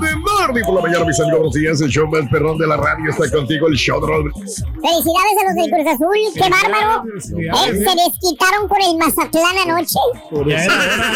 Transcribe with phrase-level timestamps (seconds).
[0.00, 1.38] Good morning por la mañana, mis amigos.
[1.40, 1.80] Buenos días.
[1.82, 4.06] El show más perrón de la radio está contigo, el show de.
[4.06, 7.04] Felicidades a los del Cruz Azul, qué bárbaro.
[7.06, 9.98] Eh, se desquitaron con el Mazatlán anoche.
[10.46, 11.12] Ya, era hora.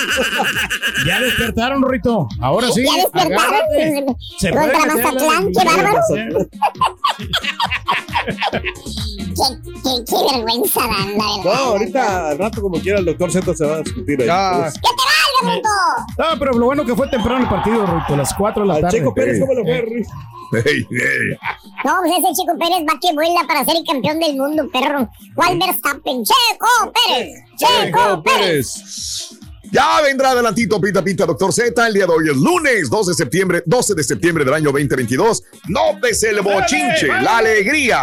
[1.06, 2.28] Ya despertaron, Rito.
[2.42, 2.84] Ahora sí.
[2.84, 4.16] Ya despertaron agárrate.
[4.38, 6.00] Se puede contra Mazatlán, qué bárbaro.
[9.34, 9.48] Qué,
[9.82, 13.66] qué, qué vergüenza dan, la No, ahorita al rato como quiera el doctor Z se
[13.66, 14.26] va a discutir ahí.
[14.26, 14.70] Ya.
[14.72, 15.13] ¡Que te valga,
[16.18, 18.80] No, pero lo bueno que fue temprano el partido, Rito, a las 4 de la
[18.80, 18.98] tarde.
[18.98, 19.62] Checo Pérez, ¿cómo lo?
[19.64, 21.38] Hey, hey.
[21.84, 25.08] No, pues ese Chico Pérez va que vuela para ser el campeón del mundo, perro.
[25.34, 26.24] ¿Cuál Verstappen?
[26.24, 27.44] ¡Checo Pérez!
[27.56, 29.38] ¡Checo Pérez!
[29.74, 31.84] Ya vendrá adelantito, pita pita, doctor Z.
[31.88, 35.42] El día de hoy es lunes 12 de septiembre, 12 de septiembre del año 2022.
[35.68, 37.98] No des el bochinche, la alegría,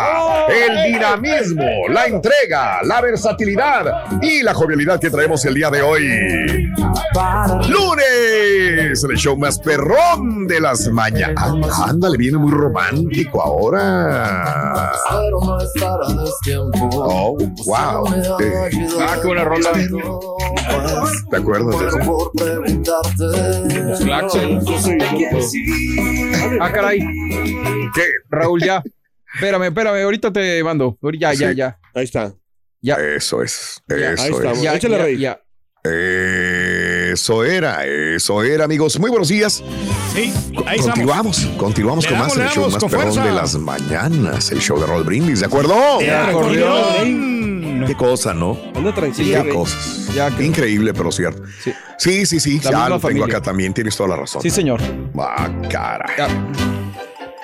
[0.50, 3.86] el dinamismo, la entrega, la versatilidad
[4.22, 6.10] y la jovialidad que traemos el día de hoy.
[7.70, 11.54] Lunes, el show más perrón de las mañanas.
[11.88, 14.92] Ándale, viene muy romántico ahora.
[16.92, 18.08] Oh, wow.
[18.42, 18.70] Eh,
[19.00, 19.72] Ah, qué buena rola.
[21.30, 22.32] ¿Te acuerdas de eso?
[23.88, 24.60] Los Claxon.
[26.60, 27.00] Ah, caray.
[27.96, 28.04] ¿Qué?
[28.30, 28.84] Raúl, ya.
[29.36, 30.98] Espérame, espérame, ahorita te mando.
[31.18, 31.56] Ya, ya, Sí.
[31.56, 31.80] ya.
[31.94, 32.34] Ahí está.
[32.82, 32.96] Ya.
[32.96, 34.38] Eso es, Ya, eso ahí es.
[34.38, 34.62] estamos.
[34.62, 35.18] Ya, Échale, ya, Rey.
[35.20, 35.42] ya.
[35.84, 39.00] Eso era, eso era, amigos.
[39.00, 39.64] Muy buenos días.
[40.14, 40.32] Sí,
[40.66, 40.86] ahí estamos.
[40.86, 43.26] Continuamos, continuamos Le con damos, más le el show damos, más con perrón fuerza.
[43.30, 45.74] de las mañanas, el show de Roll Brindis, ¿de acuerdo?
[46.02, 47.41] Ya, acordeón.
[47.88, 48.58] Qué cosa, ¿no?
[48.96, 49.44] Tranquilo.
[49.44, 50.08] Qué cosas.
[50.14, 51.44] Ya que- Increíble, pero cierto.
[51.64, 51.74] Sí.
[51.98, 52.60] Sí, sí, sí.
[52.60, 54.42] Ya lo tengo acá también, tienes toda la razón.
[54.42, 54.82] Sí, señor.
[55.18, 56.06] Ah, cara.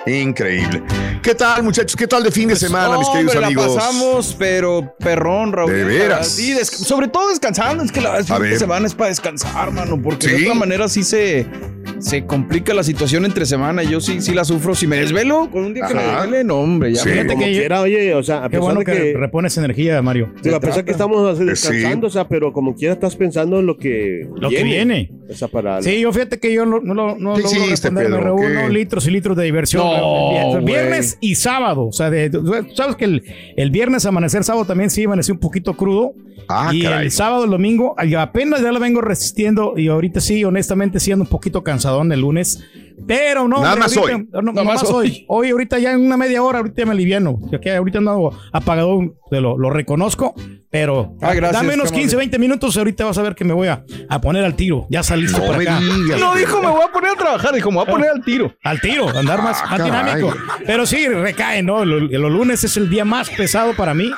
[0.06, 0.82] Increíble.
[1.22, 1.94] ¿Qué tal, muchachos?
[1.96, 3.74] ¿Qué tal de fin de semana, mis queridos Hombre, amigos?
[3.74, 5.70] La pasamos, pero perrón, Raúl.
[5.70, 6.28] De veras.
[6.28, 7.82] Sí, sobre todo descansando.
[7.84, 10.00] Es que la fin de semana es para descansar, mano.
[10.00, 11.46] Porque de otra manera sí se,
[12.00, 13.82] se complica la situación entre semana.
[13.82, 14.74] Yo sí, sí la sufro.
[14.74, 16.92] Si me desvelo con un día que me desvele, no, hombre.
[16.94, 17.08] Ya Sí.
[17.08, 19.14] me- Fíjate Como que- quiera, oye, o sea, a Qué pesar bueno de que, que...
[19.18, 20.32] repones energía, Mario.
[20.42, 23.58] digo, a pesar que estamos así Eh, descansando, o sea, pero como quiera estás pensando
[23.60, 25.10] en lo que Lo que viene.
[25.30, 25.82] O sea, para...
[25.82, 28.66] Sí, yo fíjate que yo no, no, lo- no ¿Qué logro hiciste, responder, me reúno
[28.68, 28.72] ¿Qué?
[28.72, 29.82] litros y litros de diversión.
[29.86, 31.86] No, El viernes y sábado.
[31.86, 33.22] O sea, de- tú sabes que el,
[33.56, 36.12] el viernes amanecer sábado también sí amaneció un poquito crudo.
[36.50, 37.04] Ah, y caray.
[37.04, 39.74] el sábado, el domingo, ay, apenas ya lo vengo resistiendo.
[39.76, 42.62] Y ahorita sí, honestamente, sí ando un poquito cansadón el lunes.
[43.06, 43.62] Pero no.
[43.62, 44.28] Nada más ahorita- hoy.
[44.42, 44.92] No, Nada más hoy.
[44.92, 45.24] hoy.
[45.28, 47.38] Hoy, ahorita ya en una media hora, ahorita me aliviano.
[47.50, 49.00] Ya que ahorita ando apagado,
[49.30, 50.34] te lo, lo reconozco.
[50.70, 52.24] Pero Ah, gracias, dame unos qué 15, amable.
[52.30, 52.76] 20 minutos.
[52.76, 54.86] Ahorita vas a ver que me voy a, a poner al tiro.
[54.90, 55.80] Ya saliste No por me acá.
[55.80, 56.20] digas.
[56.20, 57.54] No dijo, me voy a poner a trabajar.
[57.54, 58.52] Dijo, me voy a poner al tiro.
[58.64, 60.34] Al tiro, andar más, Ah, más dinámico.
[60.66, 61.84] Pero sí, recae, ¿no?
[61.86, 64.10] Lo- Los lunes es el día más pesado para mí.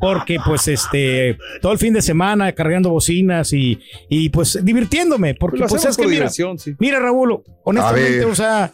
[0.00, 3.78] Porque, pues, este, todo el fin de semana cargando bocinas y,
[4.08, 5.34] y pues, divirtiéndome.
[5.34, 6.74] Porque, pues, hacemos es que, mira, sí.
[6.78, 8.72] mira, Raúl, honestamente, o sea,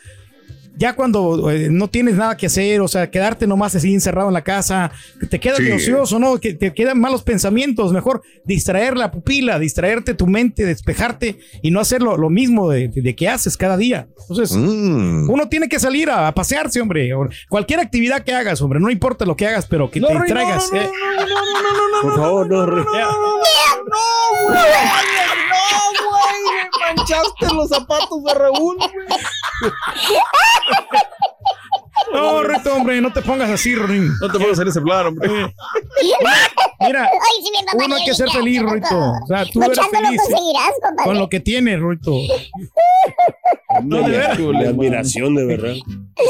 [0.79, 4.35] ya cuando eh, no tienes nada que hacer, o sea, quedarte nomás así encerrado en
[4.35, 5.71] la casa, que te quedas Sí.
[5.71, 6.39] ocioso, ¿no?
[6.39, 11.81] Que te quedan malos pensamientos, mejor distraer la pupila, distraerte tu mente, despejarte y no
[11.81, 14.07] hacer lo, lo mismo de, de que haces cada día.
[14.29, 15.31] Entonces, Mm.
[15.31, 17.11] uno tiene que salir a, a pasearse, hombre.
[17.49, 20.21] Cualquier actividad que hagas, hombre, no importa lo que hagas, pero que No, te no,
[20.23, 20.71] distraigas.
[20.73, 20.91] no, eh.
[22.03, 22.85] Por favor, no, Rey.
[22.85, 23.03] No, güey.
[23.87, 24.59] No, güey.
[24.59, 25.16] Me
[26.95, 29.19] manchaste los zapatos de Raúl, güey.
[32.13, 34.13] No, reto, hombre, no te pongas así, Rorín.
[34.21, 35.29] No te puedo hacer ese plan, hombre.
[36.81, 38.99] Mira, Ay, sí, mi papá uno hay que ser feliz, Rito.
[39.23, 41.05] O sea, tú eres feliz compadre.
[41.05, 42.13] con lo que tienes, Rito.
[43.83, 44.39] No, de veras.
[44.39, 45.75] de admiración, de verdad.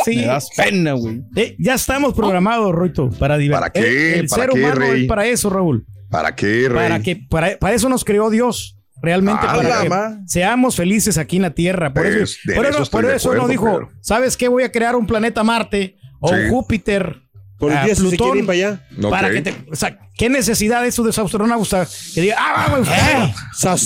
[0.05, 0.17] Sí.
[0.17, 1.23] Me das pena, güey.
[1.37, 3.61] Eh, ya estamos programados, Rito, para divertir.
[3.61, 4.15] ¿Para qué?
[4.15, 5.03] El, el ¿Para ser qué, humano Rey?
[5.03, 5.85] es para eso, Raúl.
[6.11, 6.75] ¿Para qué, Rey?
[6.89, 8.76] Para que para, para eso nos creó Dios.
[9.07, 9.83] Realmente Ah, para
[10.19, 11.95] que seamos felices aquí en la Tierra.
[11.95, 13.89] Por Es- eso, por eso por eso no acuerdo, dijo, Pedro.
[14.01, 14.49] ¿sabes qué?
[14.49, 16.35] Voy a crear un planeta Marte o Sí.
[16.35, 17.23] un Júpiter.
[17.57, 18.81] Por el a día si se Plutón, para allá.
[19.09, 22.13] Para que te, o sea, ¿Qué necesidad de eso de esos astronautas?
[22.15, 23.35] Que diga, ah, vamos, Eh,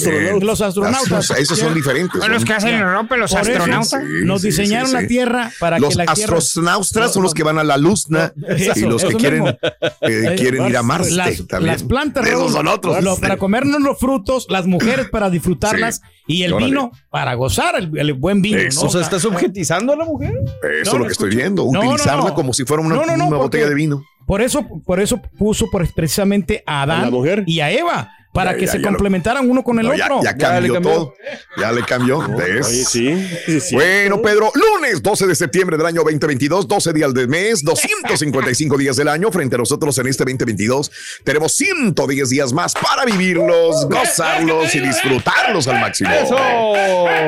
[0.07, 1.31] eh, los astronautas.
[1.33, 2.21] Esos son diferentes.
[2.21, 3.89] Son los que hacen el rompe los Por eso, astronautas.
[4.01, 5.07] Sí, Nos sí, diseñaron sí, la.
[5.09, 6.39] Tierra para los que la Tierra.
[6.39, 8.07] astronautas son los que van a la luz.
[8.47, 9.59] Eso, y los que quieren, mismo.
[10.03, 11.73] eh, quieren ir a Marte Las, también.
[11.73, 13.03] las plantas, Esos son otros.
[13.03, 16.67] lo- para comernos los frutos, las mujeres para disfrutarlas y el Órale.
[16.71, 18.59] vino para gozar el, el buen vino.
[18.59, 18.83] Eso.
[18.83, 18.87] ¿no?
[18.87, 20.33] O sea, ¿estás objetizando a la mujer?
[20.63, 21.65] Eso No, es no lo que estoy viendo.
[21.73, 22.35] No, no, Utilizarla no.
[22.35, 24.05] como si fuera una, No, no, no, botella de vino.
[24.31, 27.43] Por eso, por eso puso por- precisamente a ¿A la Adán mujer?
[27.49, 29.93] y a Eva, para Ya, que ya, se ya lo- complementaran uno con el No,
[29.93, 30.21] otro.
[30.23, 30.93] ya cambió le cambió.
[30.93, 31.15] todo.
[31.59, 32.21] Ya le cambió.
[32.63, 32.85] Sí.
[32.85, 33.75] sí, sí.
[33.75, 38.95] Bueno, Pedro, lunes 12 de septiembre del año 2022, 12 días del mes, 255 días
[38.95, 39.33] del año.
[39.33, 40.93] Frente a nosotros en este 2022
[41.25, 46.09] tenemos 110 días más para vivirlos, gozarlos y disfrutarlos al máximo.
[46.13, 46.37] ¡Eso!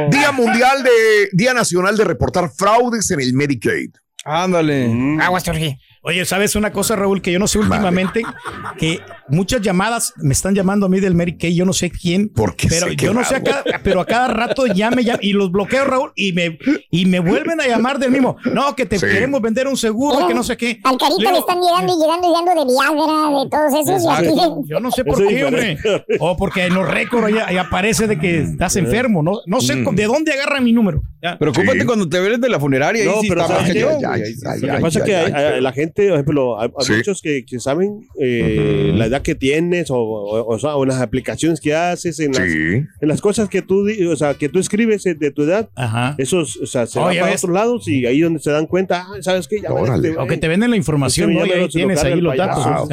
[0.08, 3.90] Día Mundial de Día Nacional de reportar fraudes en el Medicaid.
[4.24, 4.86] Ándale.
[4.86, 5.20] Mm.
[5.20, 5.76] Aguas, Turquía.
[6.04, 7.22] Oye, ¿sabes una cosa, Raúl?
[7.22, 8.22] Que yo no sé últimamente
[8.76, 12.28] que muchas llamadas me están llamando a mí del Mary Kay, yo no sé quién.
[12.28, 15.32] Porque pero yo no sé a cada, pero a cada rato ya me llaman y
[15.32, 16.58] los bloqueo, Raúl, y me,
[16.90, 18.36] y me vuelven a llamar del mismo.
[18.52, 19.06] No, que te Sí.
[19.06, 20.80] queremos vender un seguro, que no sé qué.
[20.82, 24.04] Al carita Yo- le están llegando y llegando y dando de Viagra, de todos esos.
[24.04, 25.78] Y aquí, Yo no sé por qué, hombre.
[26.18, 29.38] O porque en los récords ahí, ahí aparece de que estás enfermo, ¿no?
[29.46, 31.00] No sé de dónde agarra mi número.
[31.22, 31.38] Ya.
[31.38, 31.86] Preocúpate Sí.
[31.86, 33.04] cuando te ves de la funeraria.
[33.04, 33.52] No, pero Lo que
[34.82, 36.92] pasa es que la gente, por ejemplo, hay, hay Sí.
[36.94, 41.00] muchos que, que saben eh, la edad que tienes o, o, o sea, o las
[41.00, 42.58] aplicaciones que haces, en las, Sí.
[43.00, 45.70] en las cosas que tú, o sea, que tú escribes eh, de tu edad.
[45.76, 46.16] Ajá.
[46.18, 47.44] Esos, o sea, se Oye, van para ves.
[47.44, 49.60] otros lados y ahí donde se dan cuenta, ah, ¿sabes qué?
[49.60, 50.08] Llámale a Órale.
[50.08, 51.46] este O que güey, te venden la información, Este ¿no?
[51.46, 52.88] Y ya ahí tienes ahí los datos.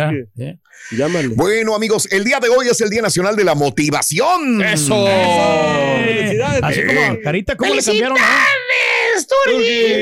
[0.91, 1.27] Llámale.
[1.29, 4.61] Bueno, amigos, el día de hoy es el Día Nacional de la Motivación.
[4.61, 5.05] ¡Eso!
[6.03, 6.63] Felicidades.
[6.63, 8.17] Así como, Carita, ¿cómo le cambiaron?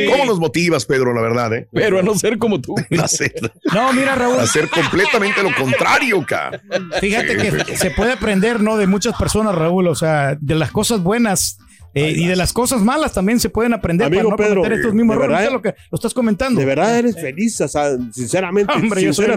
[0.09, 1.67] ¿Cómo nos motivas, Pedro, la verdad, eh?
[1.73, 2.75] Pero a no ser como tú.
[3.01, 3.33] Hacer,
[3.73, 6.61] No, mira, Raúl, a hacer completamente lo contrario, ca.
[6.99, 8.77] fíjate Sí, que se puede aprender, ¿no?
[8.77, 11.57] De muchas personas, Raúl, o sea, de las cosas buenas.
[11.93, 14.77] Eh, y de las cosas malas también se pueden aprender Amigo para no Pedro, cometer
[14.79, 15.29] estos mismos de errores.
[15.39, 16.59] verdad, ¿Viste lo que lo estás comentando?
[16.59, 18.71] De verdad eres feliz, o sea, sinceramente.
[18.75, 19.31] Hombre, yo soy el,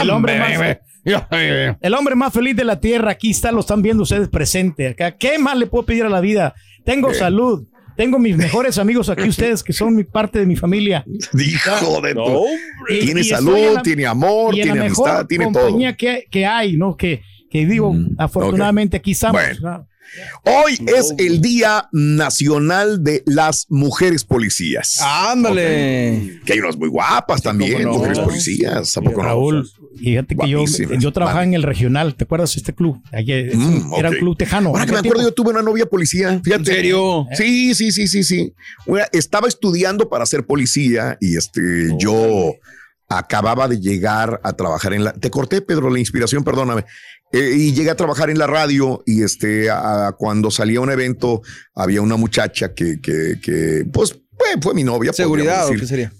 [0.00, 0.78] el hombre más,
[1.80, 3.10] el hombre más feliz de la tierra.
[3.12, 5.12] Aquí está, lo están viendo ustedes presente acá.
[5.16, 6.54] ¿Qué más le puedo pedir a la vida?
[6.84, 7.66] Tengo salud.
[7.96, 11.04] Tengo mis mejores amigos aquí, ustedes que son mi parte de mi familia.
[11.32, 12.54] Hijo de No, tu- hombre.
[12.90, 15.62] Y- Tiene y salud, la- tiene amor, y en la tiene mejor amistad, tiene todo.
[15.64, 16.96] compañía que, que hay, ¿no?
[16.96, 19.40] Que, que digo, Mm, afortunadamente aquí estamos.
[19.40, 19.60] Bueno.
[19.78, 19.88] ¿no?
[20.44, 25.00] Hoy es el Día Nacional de las Mujeres Policías.
[25.02, 26.40] Ándale.
[26.44, 27.94] Que hay unas muy guapas también, no.
[27.94, 28.96] mujeres policías.
[28.96, 29.28] ¿A poco no?
[29.28, 31.48] Raúl, fíjate que yo, trabajaba Vale.
[31.48, 33.00] en el regional, ¿te acuerdas de este club?
[33.12, 34.70] Allí, Mm, era un club tejano.
[34.70, 36.40] Ahora que me acuerdo, yo tuve una novia policía.
[36.42, 36.62] Fíjate.
[36.62, 37.26] ¿En serio?
[37.32, 38.52] Sí, sí, sí, sí, sí.
[38.86, 41.60] Bueno, estaba estudiando para ser policía y este,
[41.98, 42.54] yo
[43.08, 45.12] acababa de llegar a trabajar en la.
[45.12, 46.84] Te corté, Pedro, la inspiración, perdóname.
[47.34, 51.42] Eh, y llegué a trabajar en la radio y este, a- cuando salía un evento,
[51.74, 55.12] había una muchacha que, que, que pues, fue, fue mi novia.
[55.12, 56.12] ¿Seguridad o qué sería?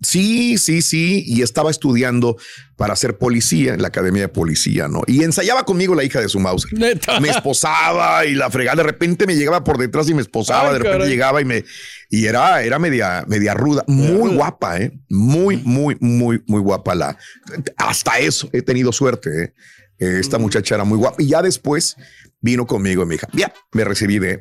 [0.00, 1.22] Sí, sí, sí.
[1.28, 2.36] Y estaba estudiando
[2.76, 5.02] para ser policía en la academia de policía, ¿no?
[5.06, 6.66] Y ensayaba conmigo la hija de su mouse.
[6.72, 7.20] Neta.
[7.20, 8.76] Me esposaba y la fregada.
[8.78, 10.68] De repente me llegaba por detrás y me esposaba.
[10.68, 11.10] Ay, de repente caray.
[11.10, 11.64] llegaba y me.
[12.10, 13.84] Y era, era media, media ruda.
[13.86, 14.90] Muy guapa, ¿eh?
[15.08, 17.16] Muy, muy, muy, muy guapa la.
[17.76, 19.52] Hasta eso he tenido suerte, ¿eh?
[20.02, 21.22] Eh, Esta muchacha era muy guapa.
[21.22, 21.96] Y ya después
[22.40, 24.40] vino conmigo y me dijo, ya, me recibí de,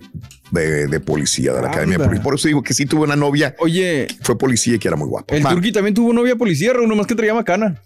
[0.52, 2.24] de, de policía, de la academia de policía.
[2.24, 5.08] Por eso digo que sí tuve una novia, Oye, fue policía y que era muy
[5.08, 5.36] guapa.
[5.36, 7.80] el Ma- Turqui también tuvo novia policía, Raúl, nomás que traía macana.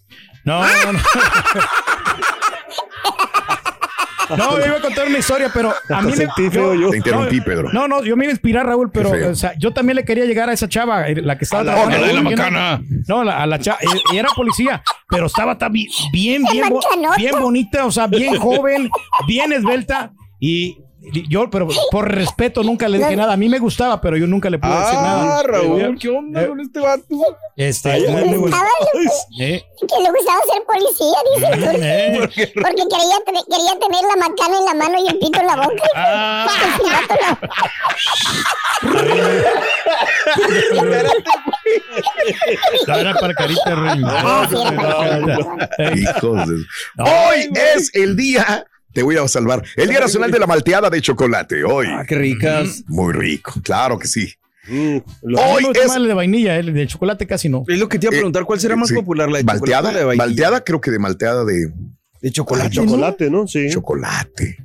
[0.45, 1.00] No, no, no.
[4.37, 6.27] No, yo iba a contar una historia, pero a mí me,
[6.79, 6.89] yo.
[6.89, 7.71] Te interrumpí, Pedro.
[7.71, 10.25] No, no, yo me iba a inspirar, Raúl, pero o sea, yo también le quería
[10.25, 11.99] llegar a esa chava, eh, la que estaba la- trabajando.
[12.01, 12.81] la de la macana.
[13.07, 17.15] No, la- a la chava, eh, ella era policía, pero estaba bien, bien, macanota.
[17.17, 18.89] bien bonita, o sea, bien joven,
[19.27, 20.77] bien esbelta y y
[21.28, 23.33] yo, pero por respeto nunca le dije nada.
[23.33, 25.44] A mí me gustaba, pero yo nunca le pude decir Ah, nada.
[25.44, 27.04] Raúl, ¿qué onda Eh, con este vato?
[27.56, 28.45] Este, Ay, bueno.
[28.45, 28.68] Estaba
[29.40, 32.30] Eh, que le gustaba ser policía, dice eh.
[32.54, 35.56] Porque quería, te- quería tener la macana en la mano y el pito en la
[35.56, 35.83] boca.
[35.97, 36.47] Ah.
[42.88, 42.95] No.
[42.95, 44.02] Era para carita, rey.
[44.06, 44.47] Ah,
[45.80, 47.04] Eh, No.
[47.06, 51.02] Hoy es el día, te voy a salvar, el Día Nacional de la Malteada de
[51.02, 51.64] Chocolate.
[51.66, 51.85] Hoy.
[51.90, 52.83] Ah, qué ricas.
[52.87, 54.33] Muy rico, claro que sí.
[54.69, 57.64] Mm, lo- Hoy es más el de vainilla, el de chocolate casi no.
[57.68, 58.95] Es lo que te iba a Eh, preguntar, ¿cuál será más sí.
[58.95, 60.25] popular, la de chocolate malteada, de vainilla?
[60.25, 61.71] malteada, creo que de malteada de
[62.21, 62.69] De chocolate.
[62.71, 63.45] Chocolate, ¿no?
[63.45, 63.69] Sí.
[63.69, 64.57] chocolate.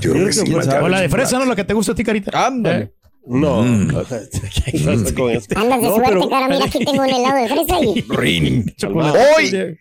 [0.00, 1.08] Yo creo que sí, malteada O la de chocolate.
[1.10, 1.44] fresa, ¿no?
[1.44, 2.46] La que te gusta a ti, carita.
[2.46, 2.78] Ándale.
[2.84, 2.92] Eh,
[3.26, 3.62] No.
[3.62, 3.90] Mm.
[3.90, 6.48] Andas de No, suerte, pero- cara.
[6.48, 9.18] Mira, aquí tengo un helado de fresa y Rin, chocolate.
[9.36, 9.76] Hoy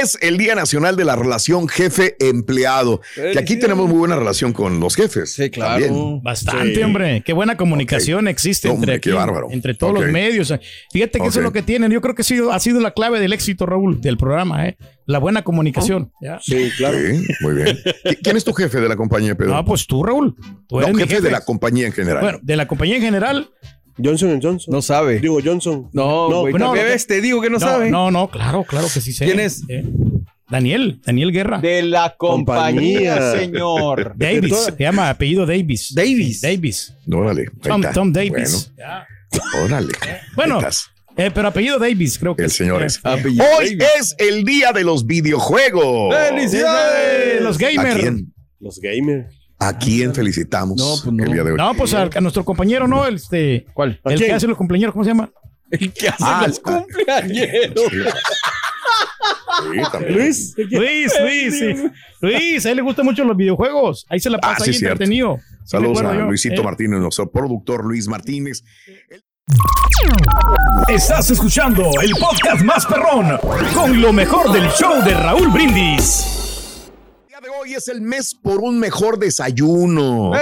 [0.00, 3.00] es el Día Nacional de la Relación Jefe-Empleado.
[3.14, 5.32] Que aquí tenemos muy buena relación con los jefes.
[5.34, 5.84] Sí, claro.
[5.84, 6.22] también.
[6.22, 6.82] Bastante, Sí.
[6.82, 7.22] hombre.
[7.24, 9.48] Qué buena comunicación existe Hombre, entre, qué aquí, bárbaro.
[9.50, 10.52] entre todos los medios.
[10.92, 11.90] Fíjate que eso es lo que tienen.
[11.90, 14.76] Yo creo que ha sido, ha sido la clave del éxito, Raúl, del programa, ¿eh?
[15.06, 16.12] La buena comunicación.
[16.20, 16.40] Ya.
[16.42, 16.96] Sí, claro.
[16.98, 17.76] Sí, muy bien.
[18.04, 19.52] ¿Qui- ¿Quién es tu jefe de la compañía, Pedro?
[19.52, 20.34] No, pues tú, Raúl.
[20.66, 22.22] Tú eres No, mi jefe, de la compañía en general.
[22.22, 23.50] Bueno, de la compañía en general.
[24.02, 24.72] Johnson Johnson.
[24.72, 25.20] No sabe.
[25.20, 25.88] Digo Johnson.
[25.92, 27.90] No, no, también no, ves, te digo que no, no, sabe.
[27.90, 29.24] no, no, claro, claro que sí sé.
[29.24, 29.62] ¿Quién es?
[29.68, 29.84] Eh,
[30.50, 31.58] Daniel, Daniel Guerra.
[31.58, 33.32] De la compañía, Compañía.
[33.40, 34.12] señor.
[34.16, 35.92] Davis, se llama apellido Davis.
[35.94, 36.40] Davis.
[36.40, 36.94] Davis.
[37.10, 37.46] órale.
[37.94, 38.72] Tom, Davis.
[38.76, 39.92] Bueno, órale.
[40.36, 40.90] Bueno, Ahí estás.
[41.16, 43.00] eh, pero apellido Davis, creo que El señor Eh, es.
[43.02, 43.88] Apellido Hoy Davis.
[44.00, 46.14] es el día de los videojuegos.
[46.14, 47.38] ¡Felicidades!
[47.38, 48.00] Eh, los ¿A gamers.
[48.00, 49.34] quién, Los gamers.
[49.68, 51.24] A quién felicitamos No, pues no.
[51.24, 51.56] el día de hoy?
[51.56, 53.04] No, pues a, a nuestro compañero, ¿no?
[53.06, 54.00] El, este, ¿Cuál?
[54.04, 54.30] ¿A el quién?
[54.30, 55.30] que hace los cumpleaños, ¿cómo se llama?
[55.70, 56.84] ¿Qué hacen Ah, los ah.
[59.62, 60.14] Sí, también.
[60.18, 60.54] Luis.
[60.56, 61.74] Luis, Luis, sí.
[62.20, 64.04] Luis, a él le gustan mucho los videojuegos.
[64.08, 64.92] Ahí se la pasa Ah, sí, ahí cierto.
[64.94, 65.38] entretenido.
[65.64, 66.20] Saludos a yo.
[66.22, 68.62] Luisito Eh, Martínez, nuestro productor Luis Martínez.
[70.88, 73.38] Estás escuchando el podcast más perrón
[73.74, 76.33] con lo mejor del show de Raúl Brindis.
[77.64, 80.32] Hoy es el mes por un mejor desayuno.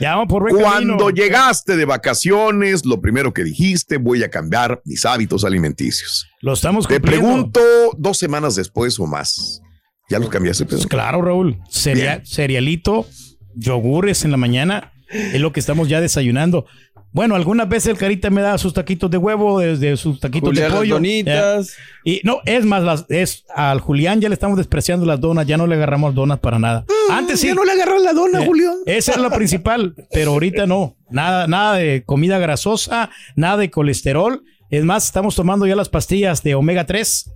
[0.00, 5.44] Vamos por Cuando llegaste de vacaciones, lo primero que dijiste, voy a cambiar mis hábitos
[5.44, 6.26] alimenticios.
[6.40, 7.28] Lo estamos Te cumpliendo.
[7.28, 7.60] pregunto
[7.96, 9.62] dos semanas después o más.
[10.10, 10.78] ¿Ya los cambiaste, Pedro?
[10.78, 11.60] Pues claro, Raúl.
[11.70, 13.06] Cereal, cerealito,
[13.54, 14.94] yogures en la mañana.
[15.10, 16.66] Es lo que estamos ya desayunando.
[17.14, 20.70] Bueno, algunas veces el carita me da sus taquitos de huevo, desde sus taquitos Julián,
[20.72, 20.94] de pollo.
[20.96, 21.72] donitas.
[22.04, 25.56] Y no, es más, las, es al Julián ya le estamos despreciando las donas, ya
[25.56, 26.84] no le agarramos donas para nada.
[27.10, 27.46] Antes sí.
[27.46, 28.72] Mm, Ya no le agarras la dona, Eh, Julio.
[28.84, 30.96] Esa es la principal, pero ahorita no.
[31.08, 34.42] Nada, nada de comida grasosa, nada de colesterol.
[34.68, 37.30] Es más, estamos tomando ya las pastillas de omega 3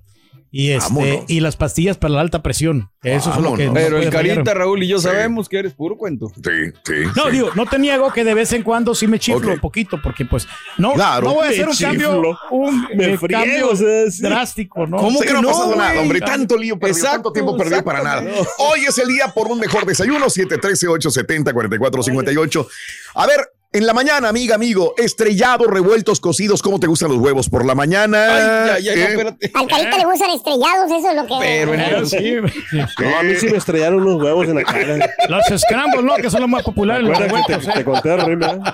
[0.50, 1.24] y, este, Vámonos.
[1.28, 2.90] y las pastillas para la alta presión.
[3.02, 3.66] Eso es lo que.
[3.66, 4.34] No Pero el fallar.
[4.34, 5.04] carita, Raúl y yo Sí.
[5.04, 6.32] sabemos que eres puro cuento.
[6.34, 6.92] Sí, sí.
[7.14, 7.30] No, sí.
[7.32, 10.24] digo, no te niego que de vez en cuando sí me chiflo un poquito, porque
[10.24, 10.46] pues
[10.78, 14.22] no, Claro, no voy a hacer un cambio, un Me eh, cambio o sea, sí.
[14.22, 14.96] drástico, ¿no?
[14.96, 16.20] ¿Cómo Sí, que no ha no, pasado nada, hombre.
[16.20, 18.22] Tanto lío perdido, Exacto, tanto tiempo perdido para nada.
[18.58, 22.66] Hoy es el día por un mejor desayuno, 713-870-4458.
[23.14, 27.48] A ver, en la mañana, amiga, amigo, estrellados, revueltos, cocidos, ¿cómo te gustan los huevos
[27.50, 28.74] por la mañana?
[28.74, 29.04] Ay, ya, ya, no, ¿Eh?
[29.12, 29.50] espérate.
[29.54, 31.34] Al carita le gustan estrellados, eso es lo que.
[31.38, 32.36] Pero el- sí.
[33.00, 35.14] No, a mí sí me estrellaron unos huevos en la cara.
[35.28, 36.16] Los scrambles, ¿no?
[36.16, 37.84] Que son los más populares, los Acuérdate que revueltos, te, ¿eh?
[37.84, 38.72] te conté, Rima.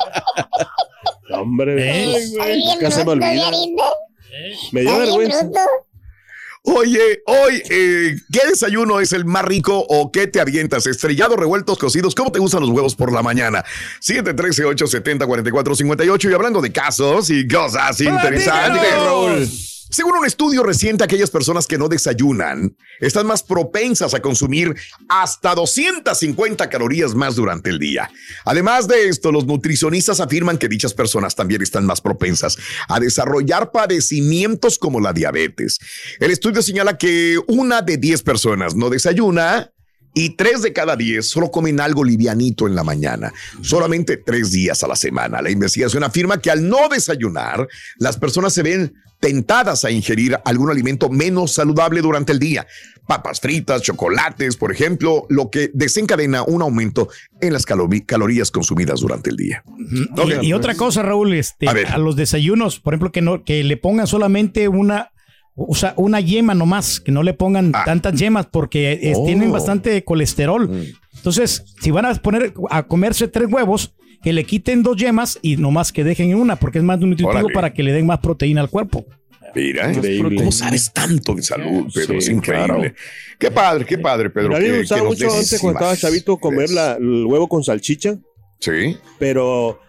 [1.33, 2.19] Hombre, Eh.
[2.81, 3.33] Ya se me olvida.
[3.51, 4.55] ¿eh?
[4.73, 5.43] me dio vergüenza.
[5.43, 5.61] bruto.
[6.67, 10.87] Oye, hoy, eh, ¿qué desayuno es el más rico o qué te avientas?
[10.87, 12.15] ¿Estrellados, revueltos, cocidos?
[12.15, 13.63] ¿Cómo te gustan los huevos por la mañana?
[14.01, 16.31] 713-870-4458.
[16.31, 18.95] Y hablando de casos y cosas interesantes.
[18.95, 19.47] Raúl.
[19.95, 24.75] Según un estudio reciente, aquellas personas que no desayunan están más propensas a consumir
[25.09, 28.11] hasta 250 calorías más durante el día.
[28.45, 32.59] Además de esto, los nutricionistas afirman que dichas personas también están más propensas
[32.89, 35.79] a desarrollar padecimientos como la diabetes.
[36.19, 39.71] El estudio señala que una de 10 personas no desayuna
[40.15, 43.33] y tres de cada diez solo comen algo livianito en la mañana,
[43.63, 45.43] solamente tres días a la semana.
[45.43, 47.67] La investigación afirma que al no desayunar,
[47.99, 52.67] las personas se ven tentadas a ingerir algún alimento menos saludable durante el día.
[53.07, 57.09] Papas fritas, chocolates, por ejemplo, lo que desencadena un aumento
[57.41, 59.65] en las calorías consumidas durante el día.
[60.43, 63.79] Y, y otra cosa, Raúl, este, A los desayunos, por ejemplo, que no, que le
[63.79, 65.11] pongan solamente una,
[65.55, 67.85] o sea, una yema nomás, que no le pongan Ah.
[67.87, 69.25] tantas yemas porque eh, Oh.
[69.25, 70.71] tienen bastante colesterol.
[71.17, 75.57] Entonces, si van a poner a comerse tres huevos, que le quiten dos yemas y
[75.59, 77.53] nomás que dejen una, porque es más nutritivo Órale.
[77.53, 79.05] para que le den más proteína al cuerpo.
[79.55, 79.93] Mira.
[79.93, 80.37] Increíble.
[80.37, 82.15] ¿cómo sabes tanto de salud, Pedro?
[82.15, 82.67] Sí, es increíble.
[82.67, 82.95] claro.
[83.39, 84.57] Qué padre, qué padre, Pedro.
[84.57, 88.17] a mí me gustaba mucho antes cuando estaba chavito comer la- el huevo con salchicha,
[88.59, 88.97] Sí.
[89.19, 89.81] pero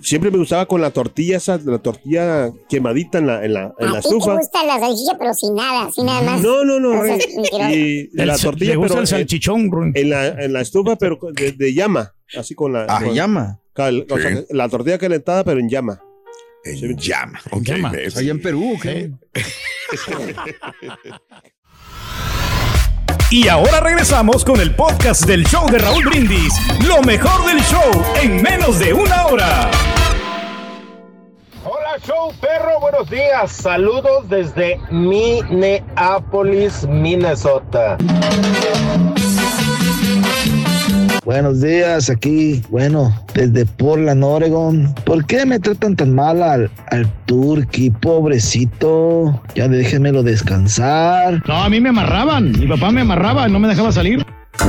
[0.00, 3.92] siempre me gustaba con la tortilla, esa, la tortilla quemadita en la, en la, en
[3.92, 4.34] la A ti te estufa.
[4.36, 6.40] gusta la salchicha, pero sin nada, sin nada más.
[6.42, 7.70] No, no, no, mentiroso.
[7.70, 9.92] Y El la tortilla, gusta pero el en, salchichón, Ruin.
[9.94, 13.00] en la, en la estufa, pero de, de llama, así con la, Ah.
[13.04, 13.60] Con- llama.
[13.74, 16.00] cal- o sea, la tortilla calentada, pero en llama.
[16.64, 17.40] En llama.
[17.50, 17.90] Ok, llama.
[18.16, 19.10] Allá en Perú, ¿qué?
[23.32, 26.52] Y ahora regresamos con el podcast del show de Raúl Brindis.
[26.86, 29.70] Lo mejor del show en menos de una hora.
[31.64, 33.50] Hola show perro, buenos días.
[33.50, 37.96] Saludos desde Minneapolis, Minnesota.
[41.24, 44.92] Buenos días, aquí, bueno, desde Portland, Oregon.
[45.04, 49.40] ¿Por qué me tratan tan mal al, al Turqui, pobrecito?
[49.54, 51.40] Ya déjenmelo descansar.
[51.46, 52.50] No, a mí me amarraban.
[52.58, 54.26] Mi papá me amarraba, no me dejaba salir.
[54.58, 54.68] Ay,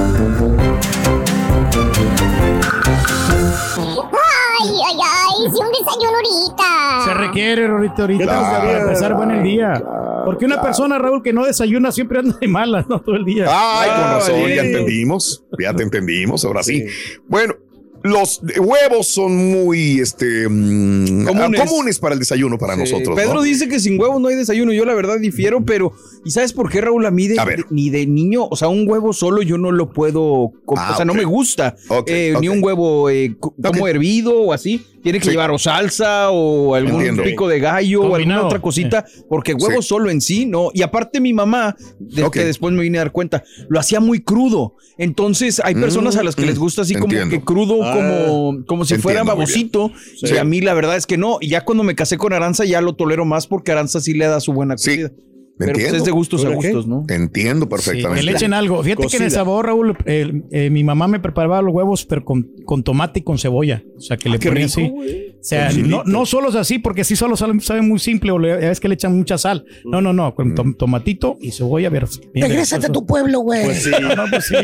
[4.70, 7.06] ay, ay, si un desayuno ahorita.
[7.06, 9.84] Se requiere, Rorito, ahorita para empezar buen el día.
[10.26, 13.02] Porque una persona, Raúl, que no desayuna siempre anda de malas, ¿no?
[13.02, 13.46] Todo el día.
[13.50, 15.44] Ay, con razón, ya entendimos.
[15.60, 16.86] Ya te entendimos, ahora sí.
[17.28, 17.56] Bueno,
[18.04, 21.62] los huevos son muy este, mm, Comunes.
[21.62, 23.16] comunes para el desayuno para Sí, nosotros.
[23.16, 23.42] Pedro ¿no?
[23.42, 24.74] dice que sin huevos no hay desayuno.
[24.74, 25.94] Yo la verdad difiero, pero
[26.26, 27.60] ¿y sabes por qué Raúl a mí de- A ver.
[27.60, 30.96] de- ni de niño, o sea, un huevo solo yo no lo puedo, Ah, o
[30.98, 34.86] sea, no me gusta Ok, eh, ni un huevo eh, co- como hervido o así.
[35.04, 35.32] Tiene que Sí.
[35.32, 37.24] llevar o salsa o algún Entiendo.
[37.24, 39.88] pico de gallo o alguna otra cosita, porque huevo Sí.
[39.90, 40.70] solo en sí, no.
[40.74, 44.22] Y aparte mi mamá, de que después me vine a dar cuenta, lo hacía muy
[44.22, 44.76] crudo.
[44.98, 47.30] Entonces hay personas a las que Mm, les gusta así como entiendo.
[47.38, 49.92] que crudo, Ah, como, como si fuera entiendo babosito.
[50.16, 50.34] Sí.
[50.34, 51.38] Y a mí la verdad es que no.
[51.42, 54.26] Y ya cuando me casé con Aranza ya lo tolero más porque Aranza sí le
[54.28, 55.12] da su buena Sí, comida.
[55.58, 57.04] ¿Me Pero pues, es de gustos a gustos, ¿no?
[57.10, 58.20] Entiendo Sí, perfectamente.
[58.22, 58.82] que le echen algo.
[58.84, 62.50] Fíjate que en el sabor, Raúl, eh, mi mamá me preparaba los huevos, pero con,
[62.66, 63.84] con tomate y con cebolla.
[63.98, 64.82] O sea, que le qué ponía así.
[64.82, 68.40] O sea, no, no solo es así, porque sí solo sabe, sabe muy simple, o
[68.40, 69.66] le, que le echan mucha sal.
[69.86, 71.90] No, no, no, con tom- tomatito y cebolla.
[71.90, 73.66] Ver, Regrésate a tu pueblo, güey.
[73.66, 73.92] Pues sí.
[74.16, 74.56] No, pues sí.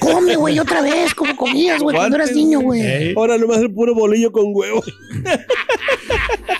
[0.00, 2.80] Come, güey, otra vez, como comías, güey, cuando eras niño, güey.
[2.82, 4.82] Ey, Ahora nomás el puro bolillo con huevo.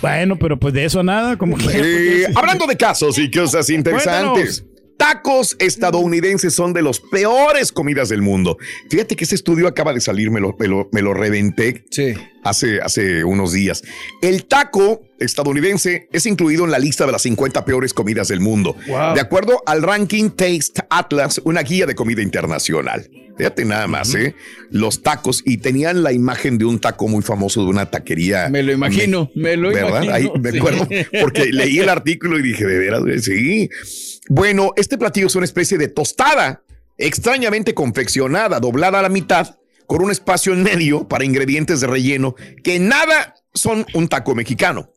[0.03, 1.67] bueno, pero pues de eso nada, como que.
[1.75, 4.65] Eh, hablando de casos y cosas interesantes.
[4.97, 8.59] Tacos estadounidenses son de los peores comidas del mundo.
[8.91, 12.15] Fíjate que ese estudio acaba de salir, me lo, me lo, me lo reventé Sí.
[12.43, 13.85] hace, hace unos días.
[14.23, 18.75] El taco estadounidense es incluido en la lista de las 50 peores comidas del mundo.
[18.89, 19.15] Wow.
[19.15, 23.09] De acuerdo al ranking Taste Atlas, una guía de comida internacional.
[23.39, 24.35] Fíjate nada más, ¿eh?
[24.71, 28.49] Los tacos y tenían la imagen de un taco muy famoso de una taquería.
[28.49, 30.03] Me lo imagino, me lo ¿Verdad?
[30.03, 30.13] imagino.
[30.13, 30.59] Ahí me sí.
[30.59, 30.89] acuerdo
[31.21, 33.71] porque leí el artículo y dije, de veras, sí.
[34.29, 36.63] Bueno, este platillo es una especie de tostada,
[36.97, 42.35] extrañamente confeccionada, doblada a la mitad, con un espacio en medio para ingredientes de relleno
[42.65, 44.91] que nada son un taco mexicano.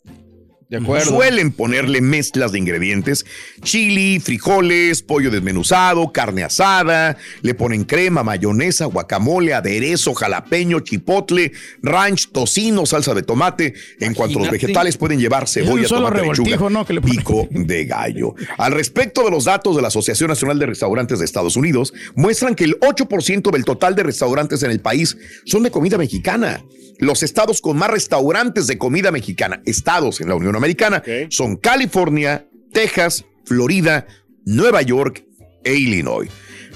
[0.71, 1.11] De acuerdo.
[1.11, 3.25] Suelen ponerle mezclas de ingredientes,
[3.61, 12.31] chili, frijoles, pollo desmenuzado, carne asada, le ponen crema, mayonesa, guacamole, aderezo, jalapeño, chipotle, ranch,
[12.31, 13.73] tocino, salsa de tomate.
[13.99, 16.85] En cuanto a los vegetales pueden llevar cebolla, solo tomate, revoltijo, lechuga, ¿no?
[16.85, 17.17] Que le ponen.
[17.17, 18.35] pico de gallo.
[18.57, 22.55] Al respecto de los datos de la Asociación Nacional de Restaurantes de Estados Unidos, muestran
[22.55, 26.63] que el 8% del total de restaurantes en el país son de comida mexicana.
[27.01, 32.45] Los estados con más restaurantes de comida mexicana, estados en la Unión Americana, son California,
[32.71, 34.05] Texas, Florida,
[34.45, 35.25] Nueva York
[35.63, 36.29] e Illinois.